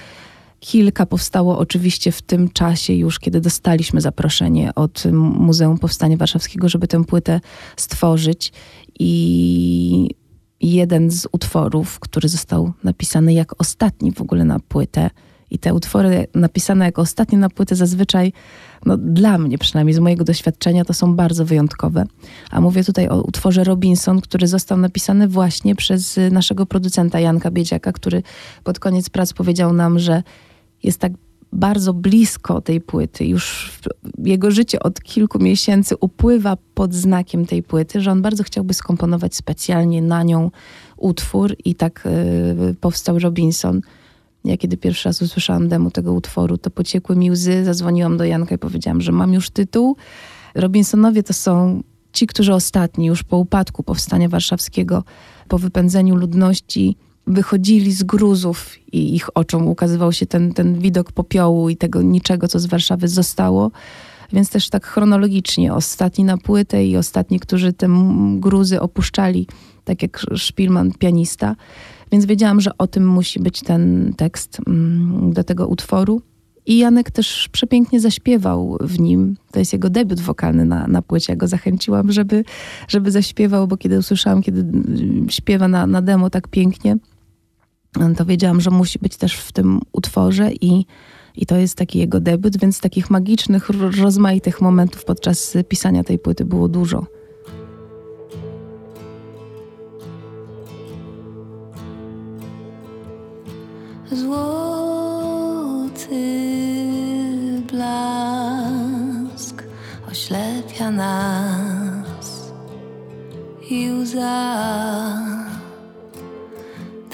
Kilka 0.60 1.06
powstało 1.06 1.58
oczywiście 1.58 2.12
w 2.12 2.22
tym 2.22 2.48
czasie 2.48 2.92
już, 2.92 3.18
kiedy 3.18 3.40
dostaliśmy 3.40 4.00
zaproszenie 4.00 4.74
od 4.74 5.04
Muzeum 5.12 5.78
Powstania 5.78 6.16
Warszawskiego, 6.16 6.68
żeby 6.68 6.88
tę 6.88 7.04
płytę 7.04 7.40
stworzyć. 7.76 8.52
I 8.98 10.10
jeden 10.60 11.10
z 11.10 11.26
utworów, 11.32 12.00
który 12.00 12.28
został 12.28 12.72
napisany 12.84 13.32
jak 13.32 13.60
ostatni 13.60 14.12
w 14.12 14.20
ogóle 14.20 14.44
na 14.44 14.60
płytę. 14.60 15.10
I 15.50 15.58
te 15.58 15.74
utwory 15.74 16.26
napisane 16.34 16.84
jako 16.84 17.02
ostatnie 17.02 17.38
na 17.38 17.50
płytę 17.50 17.76
zazwyczaj, 17.76 18.32
no 18.86 18.96
dla 18.96 19.38
mnie 19.38 19.58
przynajmniej, 19.58 19.94
z 19.94 19.98
mojego 19.98 20.24
doświadczenia, 20.24 20.84
to 20.84 20.94
są 20.94 21.14
bardzo 21.14 21.44
wyjątkowe. 21.44 22.04
A 22.50 22.60
mówię 22.60 22.84
tutaj 22.84 23.08
o 23.08 23.22
utworze 23.22 23.64
Robinson, 23.64 24.20
który 24.20 24.46
został 24.46 24.78
napisany 24.78 25.28
właśnie 25.28 25.74
przez 25.74 26.20
naszego 26.30 26.66
producenta 26.66 27.20
Janka 27.20 27.50
Biedziaka, 27.50 27.92
który 27.92 28.22
pod 28.64 28.78
koniec 28.78 29.10
prac 29.10 29.32
powiedział 29.32 29.72
nam, 29.72 29.98
że 29.98 30.22
jest 30.82 30.99
tak 30.99 31.12
bardzo 31.52 31.94
blisko 31.94 32.61
tej 32.61 32.80
płyty. 32.80 33.26
Już 33.26 33.73
jego 34.25 34.50
życie 34.50 34.80
od 34.80 35.00
kilku 35.00 35.38
miesięcy 35.38 35.94
upływa 36.00 36.56
pod 36.75 36.94
znakiem 36.94 37.47
tej 37.47 37.62
płyty, 37.62 38.00
że 38.00 38.12
on 38.12 38.23
bardzo 38.23 38.42
chciałby 38.42 38.75
skomponować 38.75 39.35
specjalnie 39.35 40.02
na 40.02 40.23
nią 40.23 40.50
utwór 40.97 41.56
i 41.64 41.75
tak 41.75 42.06
y, 42.70 42.75
powstał 42.80 43.18
Robinson. 43.18 43.80
Ja 44.44 44.56
kiedy 44.56 44.76
pierwszy 44.76 45.08
raz 45.08 45.23
usłyszałam 45.23 45.68
demo 45.68 45.90
tego 45.90 46.12
utworu, 46.12 46.58
to 46.58 46.70
pociekły 46.70 47.16
mi 47.16 47.30
łzy, 47.30 47.64
zadzwoniłam 47.64 48.16
do 48.16 48.25
Janka 48.25 48.54
i 48.54 48.58
powiedziałam, 48.58 49.00
że 49.00 49.12
mam 49.12 49.32
już 49.32 49.50
tytuł. 49.50 49.97
Robinsonowie 50.54 51.23
to 51.23 51.32
są 51.32 51.82
ci, 52.12 52.26
którzy 52.26 52.54
ostatni, 52.54 53.06
już 53.06 53.23
po 53.23 53.37
upadku 53.37 53.82
powstania 53.82 54.28
warszawskiego, 54.28 55.04
po 55.49 55.58
wypędzeniu 55.58 56.14
ludności, 56.16 56.97
wychodzili 57.28 57.92
z 57.92 58.02
gruzów 58.02 58.75
i 58.92 59.14
ich 59.14 59.37
oczom 59.37 59.68
ukazywał 59.68 60.12
się 60.12 60.26
ten, 60.26 60.52
ten 60.52 60.78
widok 60.78 61.12
popiołu 61.12 61.68
i 61.68 61.76
tego 61.76 62.02
niczego, 62.02 62.49
co 62.49 62.58
z 62.58 62.66
Warszawy 62.66 63.08
zostało. 63.08 63.70
Więc 64.32 64.50
też 64.50 64.68
tak 64.68 64.87
chronologicznie, 64.87 65.75
ostatni 65.75 66.25
na 66.25 66.38
płytę 66.38 66.87
i 66.87 66.97
ostatni, 66.97 67.40
którzy 67.40 67.73
te 67.73 67.88
gruzy 68.37 68.80
opuszczali, 68.80 69.47
tak 69.85 70.02
jak 70.02 70.26
Szpilman, 70.35 70.92
pianista. 70.92 71.56
Więc 72.12 72.26
wiedziałam, 72.26 72.61
że 72.61 72.70
o 72.78 72.87
tym 72.87 73.08
musi 73.08 73.40
być 73.40 73.61
ten 73.61 74.12
tekst 74.16 74.58
mm, 74.66 75.32
do 75.32 75.44
tego 75.44 75.68
utworu. 75.68 76.23
I 76.66 76.78
Janek 76.78 77.11
też 77.11 77.49
przepięknie 77.52 78.00
zaśpiewał 78.00 78.78
w 78.80 79.00
nim. 79.00 79.37
To 79.52 79.58
jest 79.58 79.73
jego 79.73 79.90
debiut 79.90 80.20
wokalny 80.20 80.64
na, 80.64 80.87
na 80.87 81.02
płycie. 81.02 81.32
Ja 81.32 81.37
go 81.37 81.49
zachęciłam, 81.49 82.12
żeby, 82.12 82.44
żeby 82.88 83.11
zaśpiewał, 83.11 83.66
bo 83.66 83.76
kiedy 83.76 83.99
usłyszałam, 83.99 84.42
kiedy 84.42 84.64
śpiewa 85.28 85.68
na, 85.68 85.87
na 85.87 86.02
demo 86.02 86.30
tak 86.30 86.49
pięknie, 86.49 86.97
to 88.16 88.25
wiedziałam, 88.25 88.61
że 88.61 88.71
musi 88.71 88.99
być 88.99 89.16
też 89.16 89.35
w 89.35 89.52
tym 89.52 89.80
utworze 89.92 90.52
i, 90.52 90.87
i 91.37 91.47
to 91.47 91.57
jest 91.57 91.75
taki 91.75 91.99
jego 91.99 92.21
debiut, 92.21 92.59
więc 92.59 92.80
takich 92.80 93.11
magicznych, 93.11 93.68
rozmaitych 94.00 94.61
momentów 94.61 95.04
podczas 95.04 95.57
pisania 95.68 96.04
tej 96.04 96.18
płyty 96.18 96.45
było 96.45 96.68
dużo. 96.68 97.07
Złoty 104.12 105.28
blask 107.73 109.62
oślepia 110.11 110.90
nas 110.90 112.52
i 113.71 113.90
łza 113.90 115.27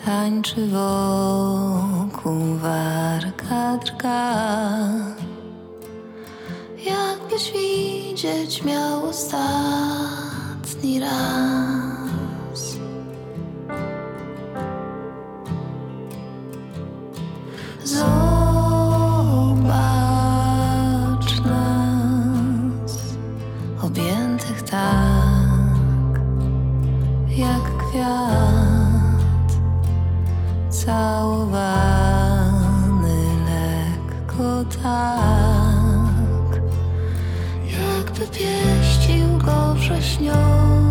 tańczy 0.04 0.66
wokół 0.66 2.56
warka 2.56 3.76
drga. 3.76 4.34
Jakbyś 6.87 7.52
widzieć 7.52 8.64
miał 8.64 9.08
ostatni 9.08 11.00
raz. 11.00 11.83
Lekko 34.38 34.64
tak, 34.82 36.60
jakby 37.64 38.26
pieścił 38.26 39.38
go 39.38 39.74
wrześniowy 39.74 40.83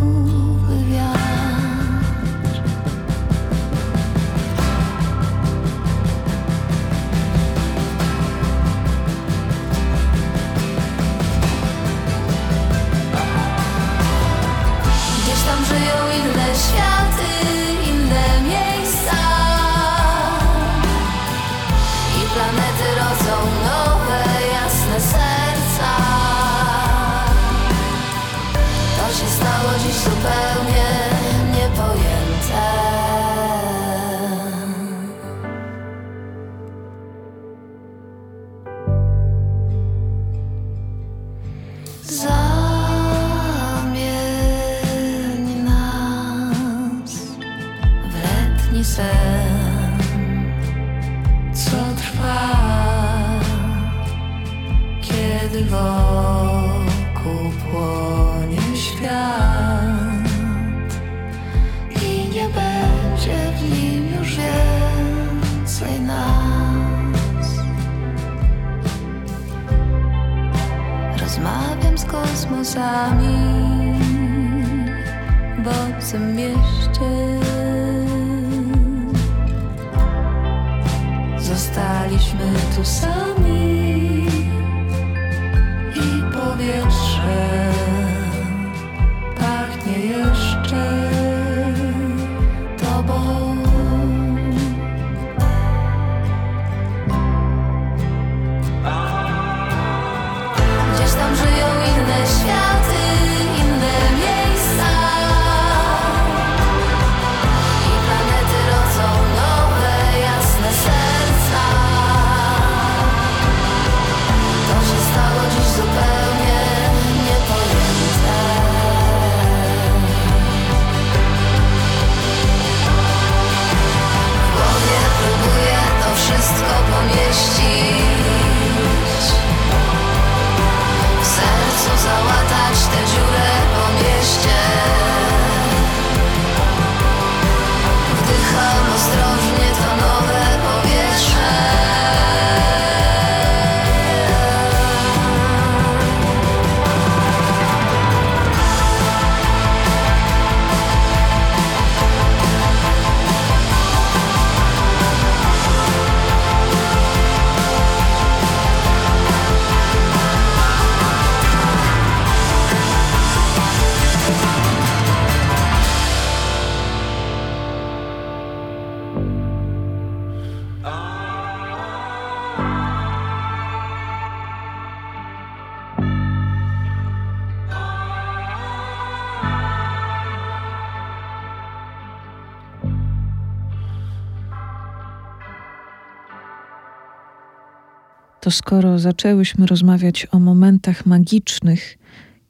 To 188.44 188.52
skoro 188.52 189.00
zaczęłyśmy 189.00 189.66
rozmawiać 189.66 190.28
o 190.32 190.40
momentach 190.40 191.06
magicznych, 191.06 191.98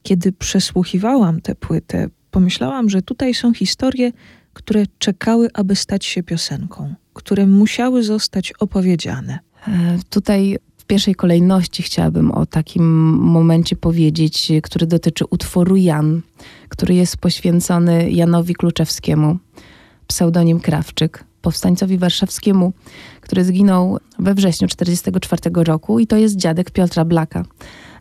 kiedy 0.03 0.31
przesłuchiwałam 0.31 1.41
tę 1.41 1.55
płytę, 1.55 2.07
pomyślałam, 2.31 2.89
że 2.89 3.01
tutaj 3.01 3.33
są 3.33 3.53
historie, 3.53 4.11
które 4.53 4.83
czekały, 4.99 5.49
aby 5.53 5.75
stać 5.75 6.05
się 6.05 6.23
piosenką, 6.23 6.93
które 7.13 7.47
musiały 7.47 8.03
zostać 8.03 8.53
opowiedziane. 8.59 9.39
E, 9.67 9.99
Tutaj 10.09 10.57
w 10.77 10.85
pierwszej 10.85 11.15
kolejności 11.15 11.83
chciałabym 11.83 12.31
o 12.31 12.45
takim 12.45 12.83
momencie 13.13 13.75
powiedzieć, 13.75 14.51
który 14.63 14.87
dotyczy 14.87 15.25
utworu 15.29 15.75
Jan, 15.75 16.21
który 16.69 16.95
jest 16.95 17.17
poświęcony 17.17 18.11
Janowi 18.11 18.53
Kluczewskiemu, 18.55 19.37
pseudonim 20.07 20.59
Krawczyk, 20.59 21.23
powstańcowi 21.43 21.97
warszawskiemu, 21.97 22.73
który 23.21 23.43
zginął 23.43 23.97
we 24.19 24.33
wrześniu 24.33 24.67
1944 24.67 25.63
roku 25.63 25.99
i 25.99 26.07
to 26.07 26.17
jest 26.17 26.35
dziadek 26.35 26.71
Piotra 26.71 27.05
Blaka, 27.05 27.43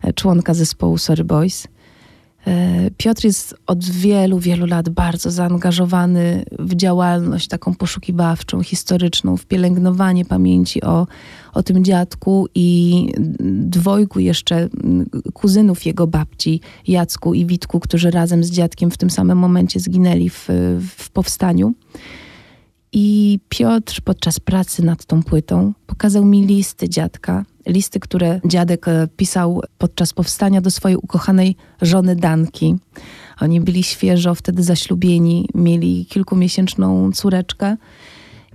e, 0.02 0.12
członka 0.12 0.54
zespołu 0.54 0.98
Sorry 0.98 1.24
Boys. 1.24 1.68
E, 2.46 2.90
Piotr 2.96 3.24
jest 3.24 3.54
od 3.66 3.84
wielu, 3.84 4.38
wielu 4.38 4.66
lat 4.66 4.88
bardzo 4.88 5.30
zaangażowany 5.30 6.44
w 6.58 6.74
działalność 6.74 7.48
taką 7.48 7.74
poszukiwawczą, 7.74 8.62
historyczną, 8.62 9.36
w 9.36 9.46
pielęgnowanie 9.46 10.24
pamięci 10.24 10.82
o, 10.82 11.06
o 11.54 11.62
tym 11.62 11.84
dziadku 11.84 12.48
i 12.54 13.08
dwojgu 13.66 14.20
jeszcze 14.20 14.68
kuzynów 15.32 15.86
jego 15.86 16.06
babci, 16.06 16.60
Jacku 16.88 17.34
i 17.34 17.46
Witku, 17.46 17.80
którzy 17.80 18.10
razem 18.10 18.44
z 18.44 18.50
dziadkiem 18.50 18.90
w 18.90 18.96
tym 18.96 19.10
samym 19.10 19.38
momencie 19.38 19.80
zginęli 19.80 20.28
w, 20.28 20.48
w 20.98 21.10
powstaniu. 21.10 21.74
I 22.92 23.38
Piotr 23.48 24.00
podczas 24.04 24.40
pracy 24.40 24.84
nad 24.84 25.04
tą 25.04 25.22
płytą 25.22 25.72
pokazał 25.86 26.24
mi 26.24 26.46
listy 26.46 26.88
dziadka. 26.88 27.44
Listy, 27.66 28.00
które 28.00 28.40
dziadek 28.44 28.88
e, 28.88 29.08
pisał 29.16 29.62
podczas 29.78 30.12
powstania 30.12 30.60
do 30.60 30.70
swojej 30.70 30.96
ukochanej 30.96 31.56
żony 31.82 32.16
Danki. 32.16 32.76
Oni 33.40 33.60
byli 33.60 33.82
świeżo 33.82 34.34
wtedy 34.34 34.62
zaślubieni, 34.62 35.48
mieli 35.54 36.06
kilkumiesięczną 36.06 37.12
córeczkę. 37.12 37.76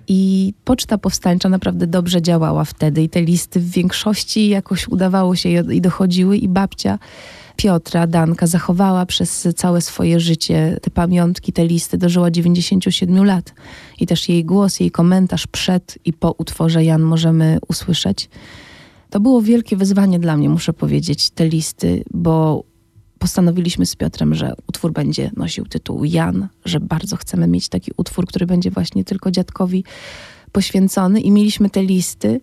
I 0.08 0.54
poczta 0.66 0.98
powstańcza 0.98 1.50
naprawdę 1.50 1.88
dobrze 1.88 2.22
działała 2.22 2.64
wtedy 2.66 3.04
i 3.04 3.10
te 3.10 3.22
listy 3.22 3.60
w 3.60 3.70
większości 3.70 4.50
jakoś 4.50 4.88
udawało 4.88 5.36
się 5.36 5.50
i- 5.50 5.82
dochodziły 5.82 6.38
i 6.38 6.48
babcia 6.48 7.00
Piotra, 7.56 8.08
Danka, 8.08 8.48
zachowała 8.48 9.06
przez 9.06 9.48
całe 9.56 9.82
swoje 9.82 10.20
życie 10.20 10.78
te 10.82 10.92
pamiątki, 10.92 11.54
te 11.54 11.66
listy, 11.68 11.98
dożyła 11.98 12.32
97 12.32 13.26
lat. 13.26 13.54
I 14.00 14.08
też 14.08 14.30
jej 14.30 14.46
głos, 14.46 14.80
jej 14.80 14.92
komentarz 14.92 15.48
przed 15.48 15.98
i 16.06 16.14
po 16.14 16.32
utworze 16.38 16.84
Jan 16.84 17.02
możemy 17.02 17.58
usłyszeć. 17.68 18.30
To 19.10 19.20
było 19.20 19.42
wielkie 19.42 19.78
wyzwanie 19.78 20.20
dla 20.20 20.38
mnie, 20.38 20.50
muszę 20.50 20.74
powiedzieć, 20.74 21.30
te 21.30 21.48
listy, 21.48 22.04
bo 22.14 22.64
postanowiliśmy 23.20 23.86
z 23.86 23.96
Piotrem, 23.96 24.36
że 24.36 24.54
utwór 24.68 24.94
będzie 24.94 25.32
nosił 25.36 25.66
tytuł 25.66 26.04
Jan, 26.06 26.48
że 26.66 26.80
bardzo 26.80 27.16
chcemy 27.16 27.48
mieć 27.48 27.70
taki 27.70 27.92
utwór, 27.98 28.28
który 28.28 28.46
będzie 28.46 28.72
właśnie 28.72 29.04
tylko 29.04 29.32
dziadkowi 29.32 29.84
poświęcony 30.52 31.22
i 31.22 31.32
mieliśmy 31.32 31.70
te 31.70 31.84
listy 31.84 32.42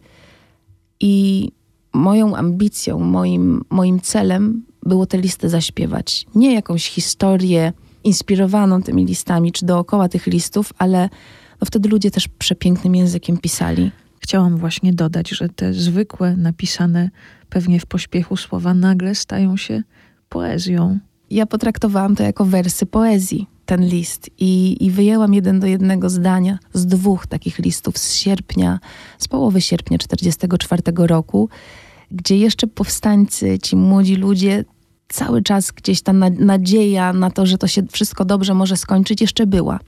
i 1.00 1.48
moją 1.92 2.36
ambicją, 2.36 2.98
moim, 2.98 3.64
moim 3.70 4.00
celem 4.00 4.62
było 4.82 5.06
te 5.06 5.18
listy 5.18 5.48
zaśpiewać. 5.48 6.26
Nie 6.34 6.54
jakąś 6.54 6.88
historię 6.88 7.72
inspirowaną 8.04 8.82
tymi 8.82 9.04
listami, 9.04 9.52
czy 9.52 9.66
dookoła 9.66 10.08
tych 10.08 10.26
listów, 10.26 10.72
ale 10.78 11.08
no 11.60 11.64
wtedy 11.64 11.88
ludzie 11.88 12.10
też 12.10 12.28
przepięknym 12.28 12.94
językiem 12.94 13.38
pisali. 13.38 13.90
Chciałam 14.18 14.56
właśnie 14.56 14.92
dodać, 14.92 15.28
że 15.28 15.48
te 15.48 15.74
zwykłe, 15.74 16.36
napisane 16.36 17.10
pewnie 17.48 17.80
w 17.80 17.86
pośpiechu 17.86 18.36
słowa 18.36 18.74
nagle 18.74 19.14
stają 19.14 19.56
się 19.56 19.82
poezją. 20.34 20.98
Ja 21.30 21.46
potraktowałam 21.46 22.16
to 22.16 22.22
jako 22.22 22.44
wersy 22.44 22.86
poezji, 22.86 23.46
ten 23.66 23.84
list, 23.88 24.30
i, 24.38 24.76
i 24.80 24.90
wyjęłam 24.90 25.34
jeden 25.34 25.60
do 25.60 25.66
jednego 25.66 26.10
zdania 26.10 26.58
z 26.72 26.86
dwóch 26.86 27.26
takich 27.26 27.58
listów 27.58 27.98
z 27.98 28.14
sierpnia, 28.14 28.78
z 29.18 29.28
połowy 29.28 29.60
sierpnia 29.60 29.98
1944 29.98 31.06
roku, 31.06 31.48
gdzie 32.10 32.38
jeszcze 32.38 32.66
powstańcy, 32.66 33.58
ci 33.58 33.76
młodzi 33.76 34.16
ludzie, 34.16 34.64
cały 35.08 35.42
czas 35.42 35.70
gdzieś 35.72 36.02
ta 36.02 36.12
na- 36.12 36.30
nadzieja 36.30 37.12
na 37.12 37.30
to, 37.30 37.46
że 37.46 37.58
to 37.58 37.66
się 37.66 37.82
wszystko 37.92 38.24
dobrze 38.24 38.54
może 38.54 38.76
skończyć, 38.76 39.20
jeszcze 39.20 39.46
była. 39.46 39.80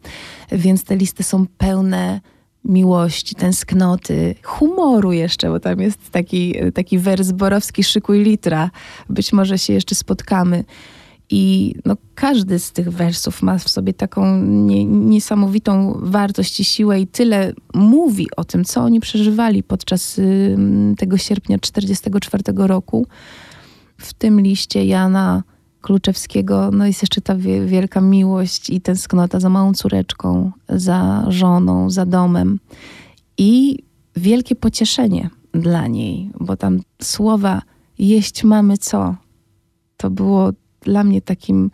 Więc 0.53 0.85
te 0.85 0.97
listy 0.97 1.23
są 1.23 1.47
pełne 1.59 2.21
miłości, 2.67 3.35
tęsknoty, 3.35 4.35
humoru 4.43 5.13
jeszcze, 5.13 5.51
bo 5.51 5.61
tam 5.61 5.81
jest 5.81 6.11
taki, 6.11 6.55
taki 6.75 6.99
wers 6.99 7.33
Borowski 7.33 7.85
Szykuj 7.85 8.25
litra. 8.25 8.71
Być 9.09 9.33
może 9.33 9.59
się 9.59 9.73
jeszcze 9.73 9.95
spotkamy. 9.95 10.65
I 11.31 11.75
no, 11.85 11.97
każdy 12.15 12.59
z 12.59 12.73
tych 12.73 12.91
wersów 12.91 13.43
ma 13.43 13.59
w 13.59 13.69
sobie 13.69 13.95
taką 13.95 14.43
nie, 14.43 14.85
niesamowitą 14.85 15.99
wartość 16.03 16.61
i 16.61 16.65
siłę 16.65 17.01
i 17.01 17.07
tyle 17.07 17.53
mówi 17.75 18.29
o 18.37 18.45
tym, 18.45 18.65
co 18.65 18.81
oni 18.81 19.01
przeżywali 19.01 19.63
podczas 19.63 20.19
y, 20.19 20.57
tego 20.99 21.19
sierpnia 21.19 21.59
1944 21.59 22.67
roku. 22.67 23.07
W 23.99 24.15
tym 24.15 24.41
liście 24.41 24.85
Jana 24.85 25.43
Kluczewskiego 25.87 26.71
no 26.73 26.87
jest 26.87 27.03
jeszcze 27.03 27.21
ta 27.21 27.37
wie, 27.37 27.67
wielka 27.67 28.01
miłość 28.01 28.71
i 28.71 28.81
tęsknota 28.81 29.41
za 29.41 29.49
małą 29.49 29.75
córeczką, 29.75 30.53
za 30.69 31.25
żoną, 31.29 31.91
za 31.91 32.07
domem 32.07 32.59
i 33.39 33.79
wielkie 34.17 34.57
pocieszenie 34.57 35.31
dla 35.53 35.87
niej, 35.87 36.31
bo 36.41 36.57
tam 36.57 36.81
słowa 37.03 37.63
jeść 37.99 38.45
mamy 38.45 38.79
co, 38.79 39.17
to 39.97 40.11
było 40.11 40.53
dla 40.81 41.05
mnie 41.05 41.23
takim 41.23 41.71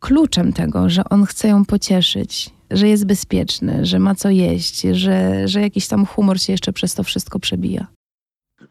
kluczem 0.00 0.52
tego, 0.52 0.90
że 0.90 1.04
on 1.04 1.24
chce 1.24 1.48
ją 1.48 1.64
pocieszyć, 1.64 2.50
że 2.70 2.88
jest 2.88 3.06
bezpieczny, 3.06 3.86
że 3.86 3.98
ma 3.98 4.14
co 4.14 4.30
jeść, 4.30 4.80
że, 4.80 5.48
że 5.48 5.60
jakiś 5.60 5.88
tam 5.88 6.06
humor 6.06 6.40
się 6.40 6.52
jeszcze 6.52 6.72
przez 6.72 6.94
to 6.94 7.02
wszystko 7.02 7.38
przebija. 7.38 7.86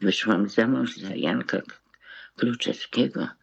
wyszłam 0.01 0.49
za 0.49 0.67
mąż 0.67 0.97
za 0.97 1.15
Janka 1.15 1.61
Kluczewskiego. 2.35 3.38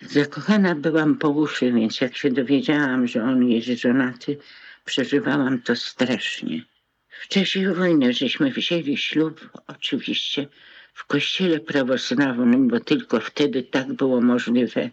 Zakochana 0.00 0.74
byłam 0.74 1.18
po 1.18 1.30
uszy, 1.30 1.72
więc 1.72 2.00
jak 2.00 2.16
się 2.16 2.30
dowiedziałam, 2.30 3.06
że 3.06 3.24
on 3.24 3.48
jest 3.48 3.80
żonaty, 3.80 4.38
przeżywałam 4.84 5.62
to 5.62 5.76
strasznie. 5.76 6.62
W 7.08 7.28
czasie 7.28 7.74
wojny 7.74 8.12
żeśmy 8.12 8.50
wzięli 8.50 8.96
ślub, 8.96 9.50
oczywiście 9.66 10.48
w 10.94 11.04
kościele 11.04 11.60
prawosławnym, 11.60 12.68
bo 12.68 12.80
tylko 12.80 13.20
wtedy 13.20 13.62
tak 13.62 13.92
było 13.92 14.20
możliwe. 14.20 14.90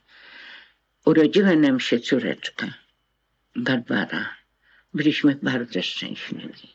Urodziła 1.05 1.55
nam 1.55 1.79
się 1.79 1.99
córeczka, 1.99 2.73
Barbara. 3.55 4.29
Byliśmy 4.93 5.39
bardzo 5.41 5.81
szczęśliwi. 5.81 6.67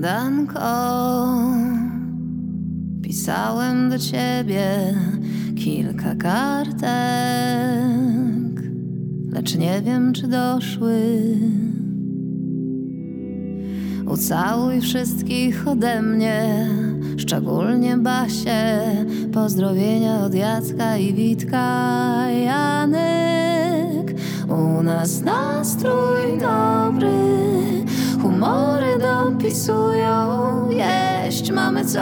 Kochana 0.00 0.20
Danko, 0.20 0.60
pisałem 3.02 3.90
do 3.90 3.98
ciebie 3.98 4.94
kilka 5.56 6.14
kartek, 6.14 6.80
lecz 9.32 9.56
nie 9.56 9.82
wiem, 9.82 10.12
czy 10.12 10.28
doszły. 10.28 11.02
Ucałuj 14.06 14.80
wszystkich 14.80 15.68
ode 15.68 16.02
mnie, 16.02 16.68
szczególnie 17.16 17.96
Basie. 17.96 18.80
Pozdrowienia 19.32 20.20
od 20.20 20.34
Jacka 20.34 20.96
i 20.96 21.14
Witka, 21.14 22.30
Janek. 22.30 24.14
U 24.48 24.82
nas 24.82 25.20
nastrój 25.22 26.38
dobry, 26.40 27.10
humory 28.22 28.98
dopisują, 28.98 30.68
jeść 30.70 31.50
mamy 31.50 31.84
co. 31.84 32.00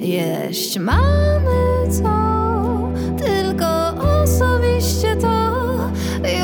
Jeść 0.00 0.78
mamy 0.78 1.88
co, 1.90 2.08
tylko 3.16 3.66
osobiście 4.22 5.16
to 5.16 5.28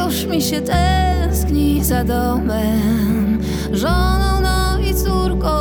już 0.05 0.27
mi 0.27 0.43
się 0.43 0.61
tęskni 0.61 1.85
za 1.85 2.05
domem, 2.05 3.41
żoną 3.73 4.41
no 4.43 4.79
i 4.79 4.95
córką. 4.95 5.55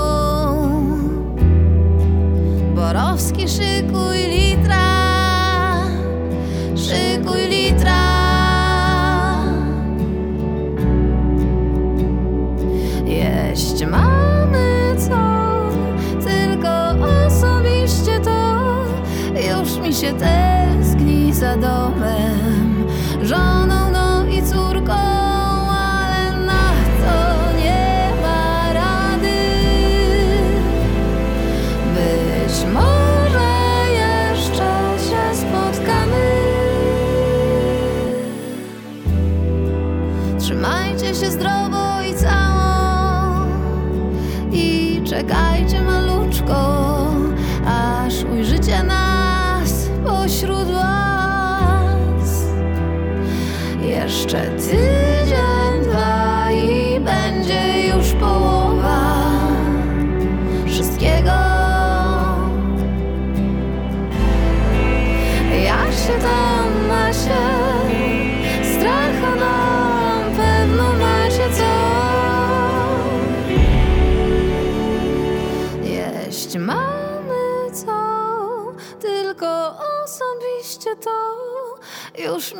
Borowski 2.75 3.47
szykuj 3.47 4.42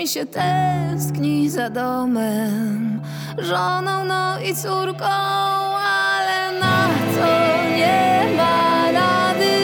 mi 0.04 0.10
się 0.10 0.26
tęskni 0.26 1.50
za 1.50 1.70
domem, 1.70 3.02
żoną 3.38 4.06
no 4.06 4.40
i 4.40 4.56
córką, 4.56 5.06
ale 5.06 6.60
na 6.60 6.90
to 7.16 7.70
nie 7.78 8.36
ma 8.38 8.92
rady. 8.92 9.56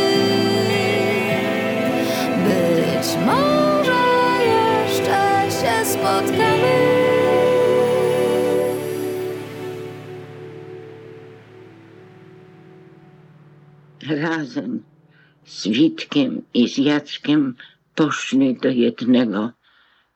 Być 2.43 3.25
może 3.25 4.01
jeszcze 4.87 5.51
się 5.51 5.85
spotkamy. 5.85 6.79
razem 14.09 14.83
z 15.45 15.67
Witkiem 15.67 16.41
i 16.53 16.69
z 16.69 16.77
Jackiem 16.77 17.55
poszli 17.95 18.55
do 18.55 18.69
jednego 18.69 19.58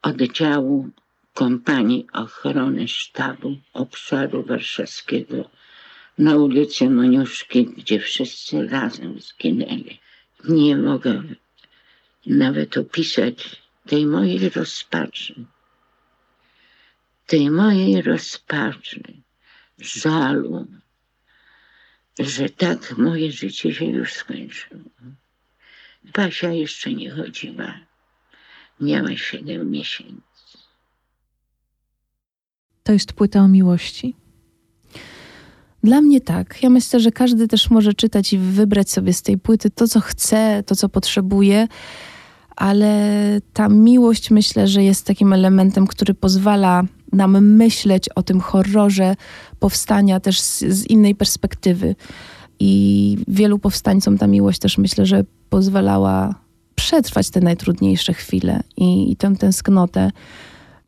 oddziału 0.04 0.89
kompanii 1.34 2.08
ochrony 2.13 2.88
sztabu 2.88 3.58
obszaru 3.74 4.44
warszawskiego 4.44 5.50
na 6.18 6.36
ulicy 6.36 6.89
Moniuszki, 6.89 7.66
gdzie 7.66 8.00
wszyscy 8.00 8.68
razem 8.68 9.20
zginęli. 9.20 10.00
Nie 10.50 10.78
mogę 10.78 11.24
nawet 12.26 12.78
opisać 12.78 13.62
tej 13.86 14.06
mojej 14.06 14.50
rozpaczy, 14.50 15.34
tej 17.26 17.52
mojej 17.52 18.02
rozpaczy, 18.02 19.04
żalu, 19.78 20.68
że 22.20 22.50
tak 22.50 22.98
moje 22.98 23.32
życie 23.32 23.74
się 23.74 23.86
już 23.86 24.13
skończyło. 24.13 24.82
Basia 26.04 26.52
jeszcze 26.52 26.94
nie 26.94 27.12
chodziła. 27.12 27.80
Miała 28.84 29.17
siedem 29.17 29.72
miesięcy. 29.72 30.24
To 32.84 32.93
jest 32.93 33.13
płyta 33.13 33.39
o 33.39 33.48
miłości. 33.48 34.15
Dla 35.84 36.02
mnie 36.02 36.22
tak. 36.22 36.63
Ja 36.63 36.69
myślę, 36.69 37.00
że 37.00 37.12
każdy 37.12 37.48
też 37.48 37.69
może 37.69 37.93
czytać 37.93 38.34
i 38.34 38.38
wybrać 38.38 38.91
sobie 38.91 39.13
z 39.13 39.22
tej 39.22 39.38
płyty 39.38 39.69
to, 39.69 39.88
co 39.88 40.00
chce, 40.00 40.63
to, 40.65 40.76
co 40.76 40.89
potrzebuje, 40.89 41.67
ale 42.56 43.22
ta 43.54 43.69
miłość 43.69 44.32
myślę, 44.32 44.67
że 44.67 44.84
jest 44.84 45.06
takim 45.06 45.34
elementem, 45.34 45.88
który 45.88 46.13
pozwala 46.13 46.84
nam 47.12 47.46
myśleć 47.46 48.10
o 48.10 48.24
tym 48.24 48.39
horrorze 48.39 49.15
powstania 49.60 50.19
też 50.19 50.39
z, 50.39 50.60
z 50.60 50.86
innej 50.86 51.15
perspektywy. 51.15 51.96
I 52.60 53.17
wielu 53.28 53.60
powstańcom 53.60 54.17
ta 54.17 54.28
miłość 54.28 54.60
też 54.60 54.78
myślę, 54.78 55.06
że 55.06 55.24
pozwalała 55.50 56.43
przetrwać 56.84 57.30
te 57.30 57.41
najtrudniejsze 57.41 58.13
chwile 58.13 58.63
i, 58.78 59.12
i 59.12 59.15
tę 59.15 59.36
tęsknotę. 59.36 60.12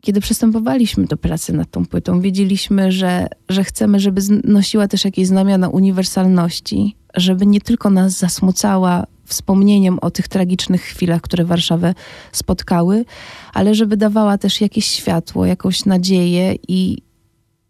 Kiedy 0.02 0.22
przystępowaliśmy 0.22 1.06
do 1.06 1.18
pracy 1.18 1.54
nad 1.54 1.72
tą 1.72 1.86
płytą, 1.86 2.22
wiedzieliśmy, 2.22 2.92
że, 2.92 3.28
że 3.50 3.64
chcemy, 3.64 4.00
żeby 4.00 4.22
nosiła 4.44 4.88
też 4.88 5.06
jakieś 5.06 5.28
znamiona 5.28 5.70
uniwersalności, 5.70 6.96
żeby 7.16 7.46
nie 7.46 7.62
tylko 7.62 7.90
nas 7.90 8.18
zasmucała 8.18 9.04
wspomnieniem 9.26 10.00
o 10.00 10.12
tych 10.12 10.28
tragicznych 10.28 10.82
chwilach, 10.82 11.22
które 11.22 11.46
Warszawę 11.46 11.94
spotkały, 12.32 13.06
ale 13.54 13.76
żeby 13.76 13.98
dawała 13.98 14.38
też 14.38 14.62
jakieś 14.62 14.86
światło, 14.86 15.46
jakąś 15.46 15.86
nadzieję 15.86 16.56
i 16.68 16.98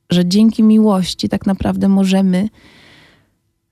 że 0.10 0.26
dzięki 0.26 0.64
miłości 0.64 1.30
tak 1.30 1.46
naprawdę 1.46 1.90
możemy 1.90 2.50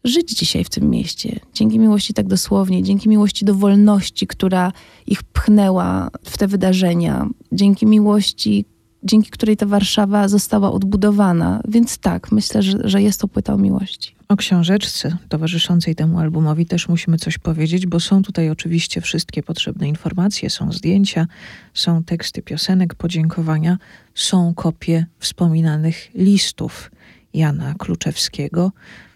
żyć 0.04 0.30
dzisiaj 0.38 0.64
w 0.64 0.70
tym 0.70 0.90
mieście. 0.90 1.40
Dzięki 1.54 1.80
miłości 1.80 2.14
tak 2.14 2.28
dosłownie, 2.28 2.84
dzięki 2.84 3.10
miłości 3.10 3.46
do 3.46 3.56
wolności, 3.56 4.28
która 4.28 4.72
ich 5.08 5.24
pchnęła 5.24 6.10
w 6.24 6.38
te 6.38 6.48
wydarzenia, 6.48 7.28
dzięki 7.52 7.86
miłości, 7.86 8.66
dzięki 9.04 9.30
której 9.30 9.58
ta 9.58 9.66
Warszawa 9.66 10.28
została 10.28 10.72
odbudowana. 10.72 11.62
Więc 11.68 11.98
tak, 11.98 12.32
myślę, 12.32 12.62
że, 12.62 12.78
że 12.84 13.02
jest 13.02 13.22
to 13.22 13.28
płyta 13.28 13.54
o 13.54 13.58
miłości. 13.58 14.16
O 14.30 14.36
książeczce 14.36 15.18
towarzyszącej 15.30 15.96
temu 15.96 16.20
albumowi 16.20 16.66
też 16.66 16.88
musimy 16.88 17.18
coś 17.18 17.38
powiedzieć, 17.38 17.88
bo 17.88 18.00
są 18.00 18.22
tutaj 18.22 18.50
oczywiście 18.50 19.02
wszystkie 19.02 19.44
potrzebne 19.44 19.88
informacje, 19.88 20.50
są 20.50 20.72
zdjęcia, 20.72 21.28
są 21.74 22.04
teksty 22.04 22.42
piosenek, 22.42 22.96
podziękowania, 22.96 23.78
są 24.16 24.54
kopie 24.54 25.06
wspominanych 25.20 26.10
listów 26.16 26.92
Jana 27.34 27.74
Kluczewskiego. 27.78 28.72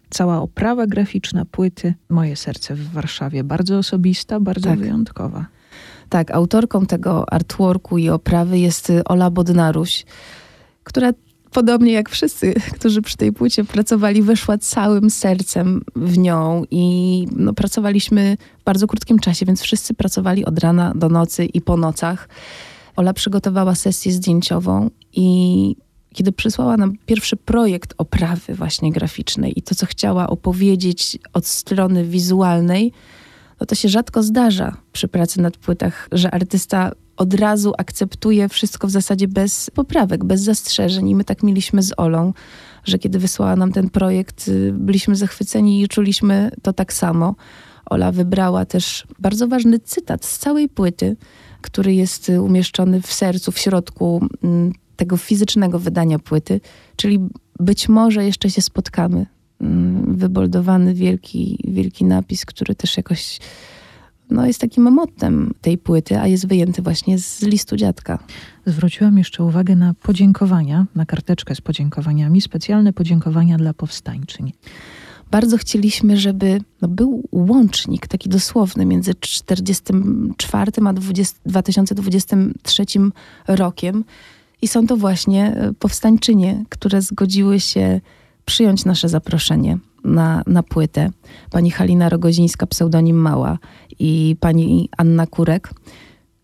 Cała 0.10 0.42
oprawa 0.42 0.88
graficzna 0.88 1.46
płyty 1.46 1.94
Moje 2.10 2.36
serce 2.36 2.76
w 2.76 2.92
Warszawie. 2.92 3.44
Bardzo 3.44 3.78
osobista, 3.78 4.40
bardzo 4.40 4.70
Tak. 4.70 4.80
wyjątkowa. 4.80 5.46
Tak, 6.10 6.32
autorką 6.32 6.86
tego 6.86 7.34
artworku 7.34 7.98
i 7.98 8.10
oprawy 8.10 8.60
jest 8.60 8.90
y, 8.90 9.04
Ola 9.04 9.30
Bodnaruś, 9.30 10.06
która 10.84 11.12
podobnie 11.52 11.92
jak 11.92 12.10
wszyscy, 12.10 12.54
którzy 12.80 13.02
przy 13.02 13.18
tej 13.18 13.34
płycie 13.34 13.64
pracowali, 13.64 14.22
weszła 14.22 14.58
całym 14.58 15.10
sercem 15.10 15.82
w 15.96 16.18
nią 16.18 16.64
i 16.72 17.28
no, 17.36 17.54
pracowaliśmy 17.54 18.38
w 18.60 18.64
bardzo 18.64 18.88
krótkim 18.88 19.20
czasie, 19.20 19.46
więc 19.46 19.62
wszyscy 19.62 19.94
pracowali 19.94 20.46
od 20.46 20.60
rana 20.60 20.94
do 20.96 21.10
nocy 21.10 21.46
i 21.46 21.62
po 21.62 21.78
nocach. 21.78 22.30
Ola 22.96 23.14
przygotowała 23.14 23.76
sesję 23.76 24.12
zdjęciową 24.12 24.90
i 25.14 25.76
kiedy 26.18 26.32
przysłała 26.32 26.78
nam 26.78 26.94
pierwszy 27.06 27.36
projekt 27.36 27.94
oprawy 27.98 28.56
właśnie 28.56 28.92
graficznej 28.92 29.60
i 29.60 29.62
to, 29.62 29.76
co 29.76 29.86
chciała 29.86 30.30
opowiedzieć 30.30 31.18
od 31.34 31.48
strony 31.48 32.04
wizualnej, 32.04 32.92
no 33.60 33.66
to 33.66 33.76
się 33.76 33.90
rzadko 33.90 34.24
zdarza 34.24 34.78
przy 34.92 35.08
pracy 35.08 35.42
nad 35.42 35.58
płytach, 35.58 36.08
że 36.12 36.32
artysta 36.32 36.92
od 37.18 37.34
razu 37.34 37.74
akceptuje 37.78 38.50
wszystko 38.50 38.88
w 38.88 38.92
zasadzie 38.92 39.28
bez 39.28 39.70
poprawek, 39.70 40.26
bez 40.26 40.42
zastrzeżeń. 40.42 41.10
I 41.10 41.16
my 41.16 41.24
tak 41.24 41.44
mieliśmy 41.44 41.84
z 41.84 41.94
Olą, 41.98 42.34
że 42.84 43.00
kiedy 43.00 43.20
wysłała 43.20 43.56
nam 43.56 43.72
ten 43.72 43.90
projekt, 43.90 44.48
y, 44.48 44.74
byliśmy 44.74 45.16
zachwyceni 45.16 45.82
i 45.82 45.88
czuliśmy 45.88 46.52
to 46.62 46.74
tak 46.74 46.94
samo. 46.94 47.36
Ola 47.86 48.12
wybrała 48.12 48.66
też 48.66 49.08
bardzo 49.20 49.48
ważny 49.48 49.80
cytat 49.80 50.26
z 50.26 50.40
całej 50.40 50.70
płyty, 50.70 51.16
który 51.62 51.94
jest 51.94 52.30
y, 52.30 52.42
umieszczony 52.42 53.02
w 53.02 53.14
sercu, 53.14 53.52
w 53.52 53.60
środku 53.60 54.28
mm, 54.44 54.74
tego 54.98 55.18
fizycznego 55.18 55.80
wydania 55.80 56.20
płyty, 56.20 56.62
czyli 56.96 57.20
być 57.60 57.90
może 57.90 58.26
jeszcze 58.26 58.50
się 58.50 58.62
spotkamy. 58.62 59.26
Mm, 59.62 60.16
Wyboldowany 60.16 60.94
wielki, 60.94 61.60
wielki 61.68 62.06
napis, 62.06 62.46
który 62.46 62.76
też 62.76 62.98
jakoś 62.98 63.40
no, 64.30 64.46
jest 64.46 64.62
takim 64.62 64.92
mottem 64.92 65.52
tej 65.62 65.78
płyty, 65.78 66.20
a 66.20 66.28
jest 66.28 66.48
wyjęty 66.48 66.82
właśnie 66.82 67.20
z 67.20 67.42
listu 67.42 67.76
dziadka. 67.76 68.20
Zwróciłam 68.66 69.18
jeszcze 69.18 69.44
uwagę 69.44 69.76
na 69.76 69.94
podziękowania, 69.94 70.86
na 70.96 71.06
karteczkę 71.06 71.56
z 71.56 71.62
podziękowaniami, 71.62 72.42
specjalne 72.42 72.94
podziękowania 72.94 73.58
dla 73.58 73.74
powstańczyń. 73.74 74.52
Bardzo 75.32 75.58
chcieliśmy, 75.58 76.18
żeby 76.18 76.62
no, 76.82 76.88
był 76.88 77.24
łącznik 77.32 78.08
taki 78.08 78.30
dosłowny 78.30 78.86
między 78.86 79.16
44 79.16 80.72
a 80.86 80.94
20, 80.94 81.40
2023 81.46 82.86
rokiem. 83.48 84.04
I 84.62 84.68
są 84.68 84.88
to 84.88 84.98
właśnie 84.98 85.56
e, 85.56 85.74
powstańczynie, 85.74 86.64
które 86.70 87.02
zgodziły 87.02 87.60
się 87.60 88.02
przyjąć 88.46 88.86
nasze 88.86 89.10
zaproszenie 89.10 89.78
na, 90.04 90.44
na 90.48 90.64
płytę. 90.64 91.10
Pani 91.52 91.72
Halina 91.72 92.10
Rogozińska, 92.10 92.68
pseudonim 92.68 93.18
Mała 93.18 93.58
i 94.00 94.36
pani 94.40 94.90
Anna 94.98 95.28
Kurek, 95.28 95.74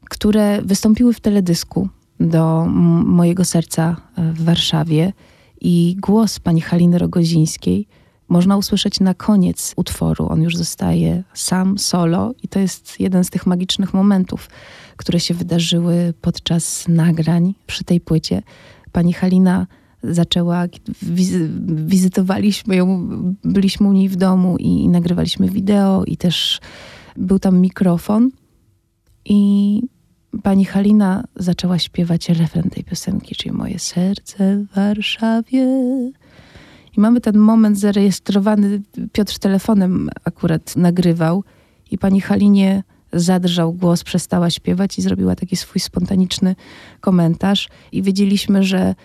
które 0.10 0.62
wystąpiły 0.62 1.14
w 1.14 1.20
teledysku 1.20 1.90
do 2.20 2.66
mojego 3.06 3.46
serca 3.46 3.96
e, 4.18 4.34
w 4.34 4.44
Warszawie 4.44 5.14
i 5.62 5.96
głos 6.00 6.40
pani 6.40 6.62
Haliny 6.62 6.98
Rogozińskiej 6.98 7.88
można 8.30 8.58
usłyszeć 8.58 9.00
na 9.00 9.14
koniec 9.14 9.74
utworu. 9.76 10.28
On 10.30 10.42
już 10.42 10.58
zostaje 10.58 11.24
sam, 11.34 11.78
solo 11.78 12.34
i 12.44 12.48
to 12.48 12.60
jest 12.60 13.00
jeden 13.00 13.24
z 13.24 13.30
tych 13.30 13.46
magicznych 13.46 13.94
momentów, 13.94 14.50
które 14.98 15.20
się 15.20 15.34
wydarzyły 15.34 16.14
podczas 16.22 16.88
nagrań 16.88 17.54
przy 17.68 17.84
tej 17.84 18.02
płycie. 18.02 18.42
Pani 18.92 19.14
Halina 19.14 19.68
zaczęła, 20.04 20.66
wizy, 21.02 21.50
wizytowaliśmy 21.66 22.76
ją, 22.76 23.08
byliśmy 23.44 23.88
u 23.88 23.94
niej 23.94 24.10
w 24.10 24.16
domu 24.16 24.58
i, 24.58 24.68
i 24.68 24.90
nagrywaliśmy 24.90 25.50
wideo 25.50 26.04
i 26.06 26.18
też 26.18 26.62
był 27.18 27.40
tam 27.40 27.60
mikrofon 27.60 28.32
i 29.26 29.82
pani 30.44 30.66
Halina 30.66 31.24
zaczęła 31.36 31.80
śpiewać 31.80 32.30
refren 32.30 32.70
tej 32.70 32.84
piosenki, 32.84 33.36
czyli 33.36 33.56
Moje 33.56 33.80
serce 33.80 34.58
w 34.58 34.76
Warszawie. 34.76 35.68
I 36.98 37.00
mamy 37.00 37.22
ten 37.22 37.38
moment 37.38 37.80
zarejestrowany, 37.80 38.82
Piotr 39.12 39.40
telefonem 39.40 40.10
akurat 40.24 40.76
nagrywał 40.76 41.44
i 41.92 41.98
pani 41.98 42.22
Halinie 42.22 42.84
zadrżał 43.14 43.74
głos, 43.74 44.04
przestała 44.04 44.50
śpiewać 44.50 44.98
i 44.98 45.02
zrobiła 45.02 45.36
taki 45.36 45.56
swój 45.56 45.82
spontaniczny 45.82 46.56
komentarz 47.00 47.70
i 47.92 48.02
wiedzieliśmy, 48.02 48.64
że 48.64 48.96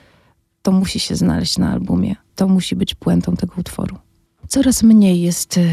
to 0.62 0.72
musi 0.72 1.00
się 1.00 1.16
znaleźć 1.16 1.58
na 1.58 1.72
albumie. 1.72 2.16
To 2.34 2.48
musi 2.48 2.76
być 2.76 2.94
puentą 2.94 3.36
tego 3.36 3.54
utworu. 3.56 3.96
Coraz 4.48 4.82
mniej 4.82 5.20
jest 5.20 5.56
y, 5.56 5.68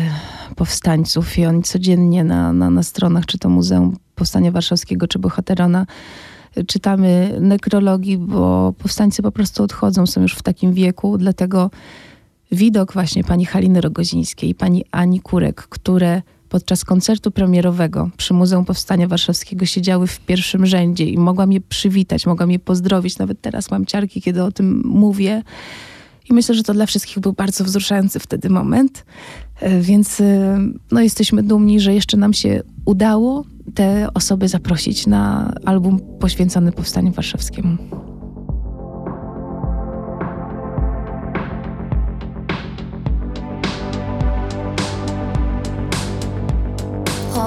powstańców 0.55 1.37
i 1.37 1.45
oni 1.45 1.63
codziennie 1.63 2.23
na, 2.23 2.53
na, 2.53 2.69
na 2.69 2.83
stronach, 2.83 3.25
czy 3.25 3.37
to 3.37 3.49
Muzeum 3.49 3.97
Powstania 4.15 4.51
Warszawskiego, 4.51 5.07
czy 5.07 5.19
Bohaterona, 5.19 5.85
y, 6.57 6.63
czytamy 6.63 7.37
nekrologii, 7.41 8.17
bo 8.17 8.73
powstańcy 8.77 9.21
po 9.21 9.31
prostu 9.31 9.63
odchodzą, 9.63 10.05
są 10.07 10.21
już 10.21 10.33
w 10.33 10.43
takim 10.43 10.73
wieku, 10.73 11.17
dlatego 11.17 11.71
widok 12.51 12.93
właśnie 12.93 13.23
pani 13.23 13.45
Haliny 13.45 13.81
Rogozińskiej 13.81 14.49
i 14.49 14.55
pani 14.55 14.85
Ani 14.91 15.19
Kurek, 15.19 15.61
które 15.61 16.21
podczas 16.55 16.85
koncertu 16.85 17.31
premierowego 17.31 18.09
przy 18.17 18.33
Muzeum 18.33 18.65
Powstania 18.65 19.07
Warszawskiego 19.07 19.65
siedziały 19.65 20.07
w 20.07 20.19
pierwszym 20.19 20.65
rzędzie 20.65 21.05
i 21.05 21.17
mogłam 21.17 21.51
je 21.51 21.61
przywitać, 21.61 22.25
mogłam 22.25 22.51
je 22.51 22.59
pozdrowić. 22.59 23.17
Nawet 23.17 23.41
teraz 23.41 23.71
mam 23.71 23.85
ciarki, 23.85 24.21
kiedy 24.21 24.43
o 24.43 24.51
tym 24.51 24.81
mówię. 24.85 25.43
I 26.29 26.33
myślę, 26.33 26.55
że 26.55 26.63
to 26.63 26.73
dla 26.73 26.85
wszystkich 26.85 27.19
był 27.19 27.33
bardzo 27.33 27.63
wzruszający 27.63 28.19
wtedy 28.19 28.49
moment. 28.49 29.05
E, 29.59 29.81
Więc 29.81 30.21
e, 30.21 30.59
no, 30.91 31.01
jesteśmy 31.01 31.43
dumni, 31.43 31.79
że 31.79 31.93
jeszcze 31.93 32.17
nam 32.17 32.33
się 32.33 32.61
udało 32.85 33.45
te 33.73 34.07
osoby 34.13 34.47
zaprosić 34.47 35.07
na 35.07 35.53
album 35.65 35.99
poświęcony 36.19 36.71
Powstaniu 36.71 37.11
Warszawskiemu. 37.11 37.77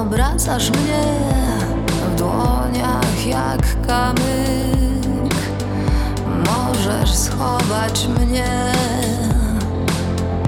Obracasz 0.09 0.71
mnie 0.71 1.03
w 1.87 2.15
dłoniach 2.19 3.27
jak 3.27 3.87
kamyk. 3.87 5.35
Możesz 6.47 7.15
schować 7.15 8.07
mnie 8.07 8.73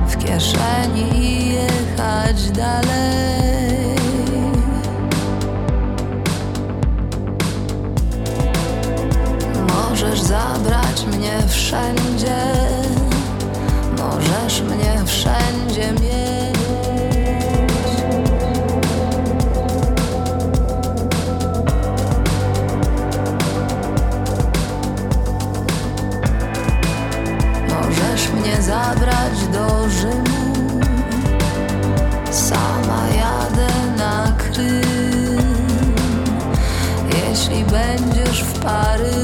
w 0.09 0.17
kieszeni 0.17 1.19
i 1.19 1.55
jechać 1.55 2.51
dalej. 2.51 3.97
Możesz 9.69 10.21
zabrać 10.21 11.07
mnie 11.07 11.43
wszędzie. 11.49 12.37
Możesz 13.99 14.63
mnie 14.63 15.03
wszędzie 15.07 15.93
mieć 15.93 16.40
바른 38.63 39.20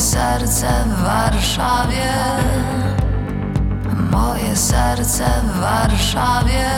serce 0.00 0.68
w 0.86 1.02
Warszawie. 1.02 2.12
Moje 4.10 4.56
serce 4.56 5.24
w 5.24 5.60
Warszawie. 5.60 6.70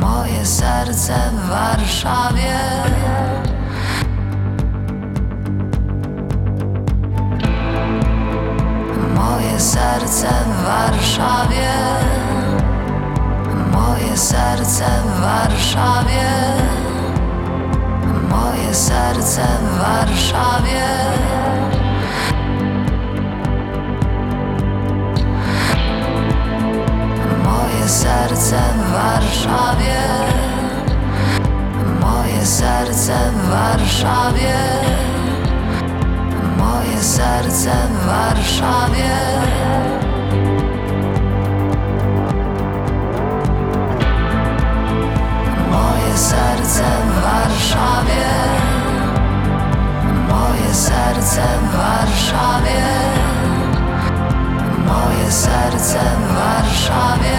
Moje 0.00 0.46
serce 0.46 1.14
w 1.32 1.48
Warszawie. 1.48 2.58
Moje 9.14 9.60
serce 9.60 10.28
w 10.46 10.64
Warszawie. 10.64 11.72
Moje 13.72 14.16
serce 14.16 14.84
w 15.06 15.20
Warszawie 15.20 16.81
Moje 18.72 18.84
serce 18.84 19.42
w 19.42 19.78
Warszawie. 19.78 20.84
Moje 27.44 27.88
serce 27.88 28.56
w 28.56 28.92
Warszawie. 28.92 30.00
Moje 32.00 32.46
serce 32.46 33.14
w 33.32 33.48
Warszawie. 33.50 34.54
Moje 36.58 37.02
serce 37.02 37.72
w 37.90 38.06
Warszawie. 38.06 39.10
Moje 45.70 46.18
serce 46.18 46.84
w 47.08 47.22
Warszawie 47.22 48.51
Moje 50.72 50.84
serce 50.84 51.42
w 51.62 51.76
Warszawie. 51.76 52.82
Moje 54.86 55.30
serce 55.30 55.98
w 55.98 56.34
Warszawie. 56.34 57.38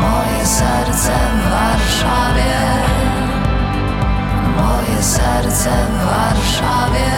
Moje 0.00 0.46
serce 0.46 1.12
w 1.12 1.50
Warszawie. 1.50 2.54
Moje 4.56 5.02
serce 5.02 5.70
w 5.70 6.04
Warszawie. 6.06 7.12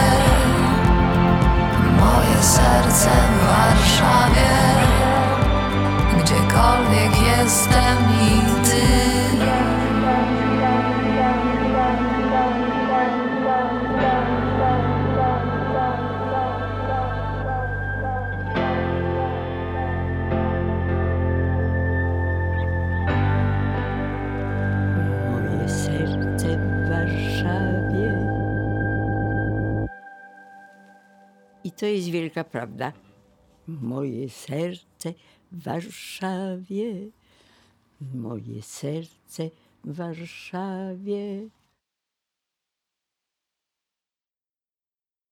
Moje 1.99 2.43
serce 2.43 3.09
w 3.09 3.47
Warszawie. 3.47 4.51
Gdziekolwiek 6.19 7.21
jestem 7.21 7.97
i 8.21 8.44
to 31.77 31.85
jest 31.85 32.09
wielka 32.09 32.43
prawda. 32.43 32.93
Moje 33.67 34.29
serce 34.29 35.13
w 35.51 35.63
Warszawie. 35.63 36.93
Moje 38.13 38.61
serce 38.61 39.49
w 39.83 39.95
Warszawie. 39.95 41.49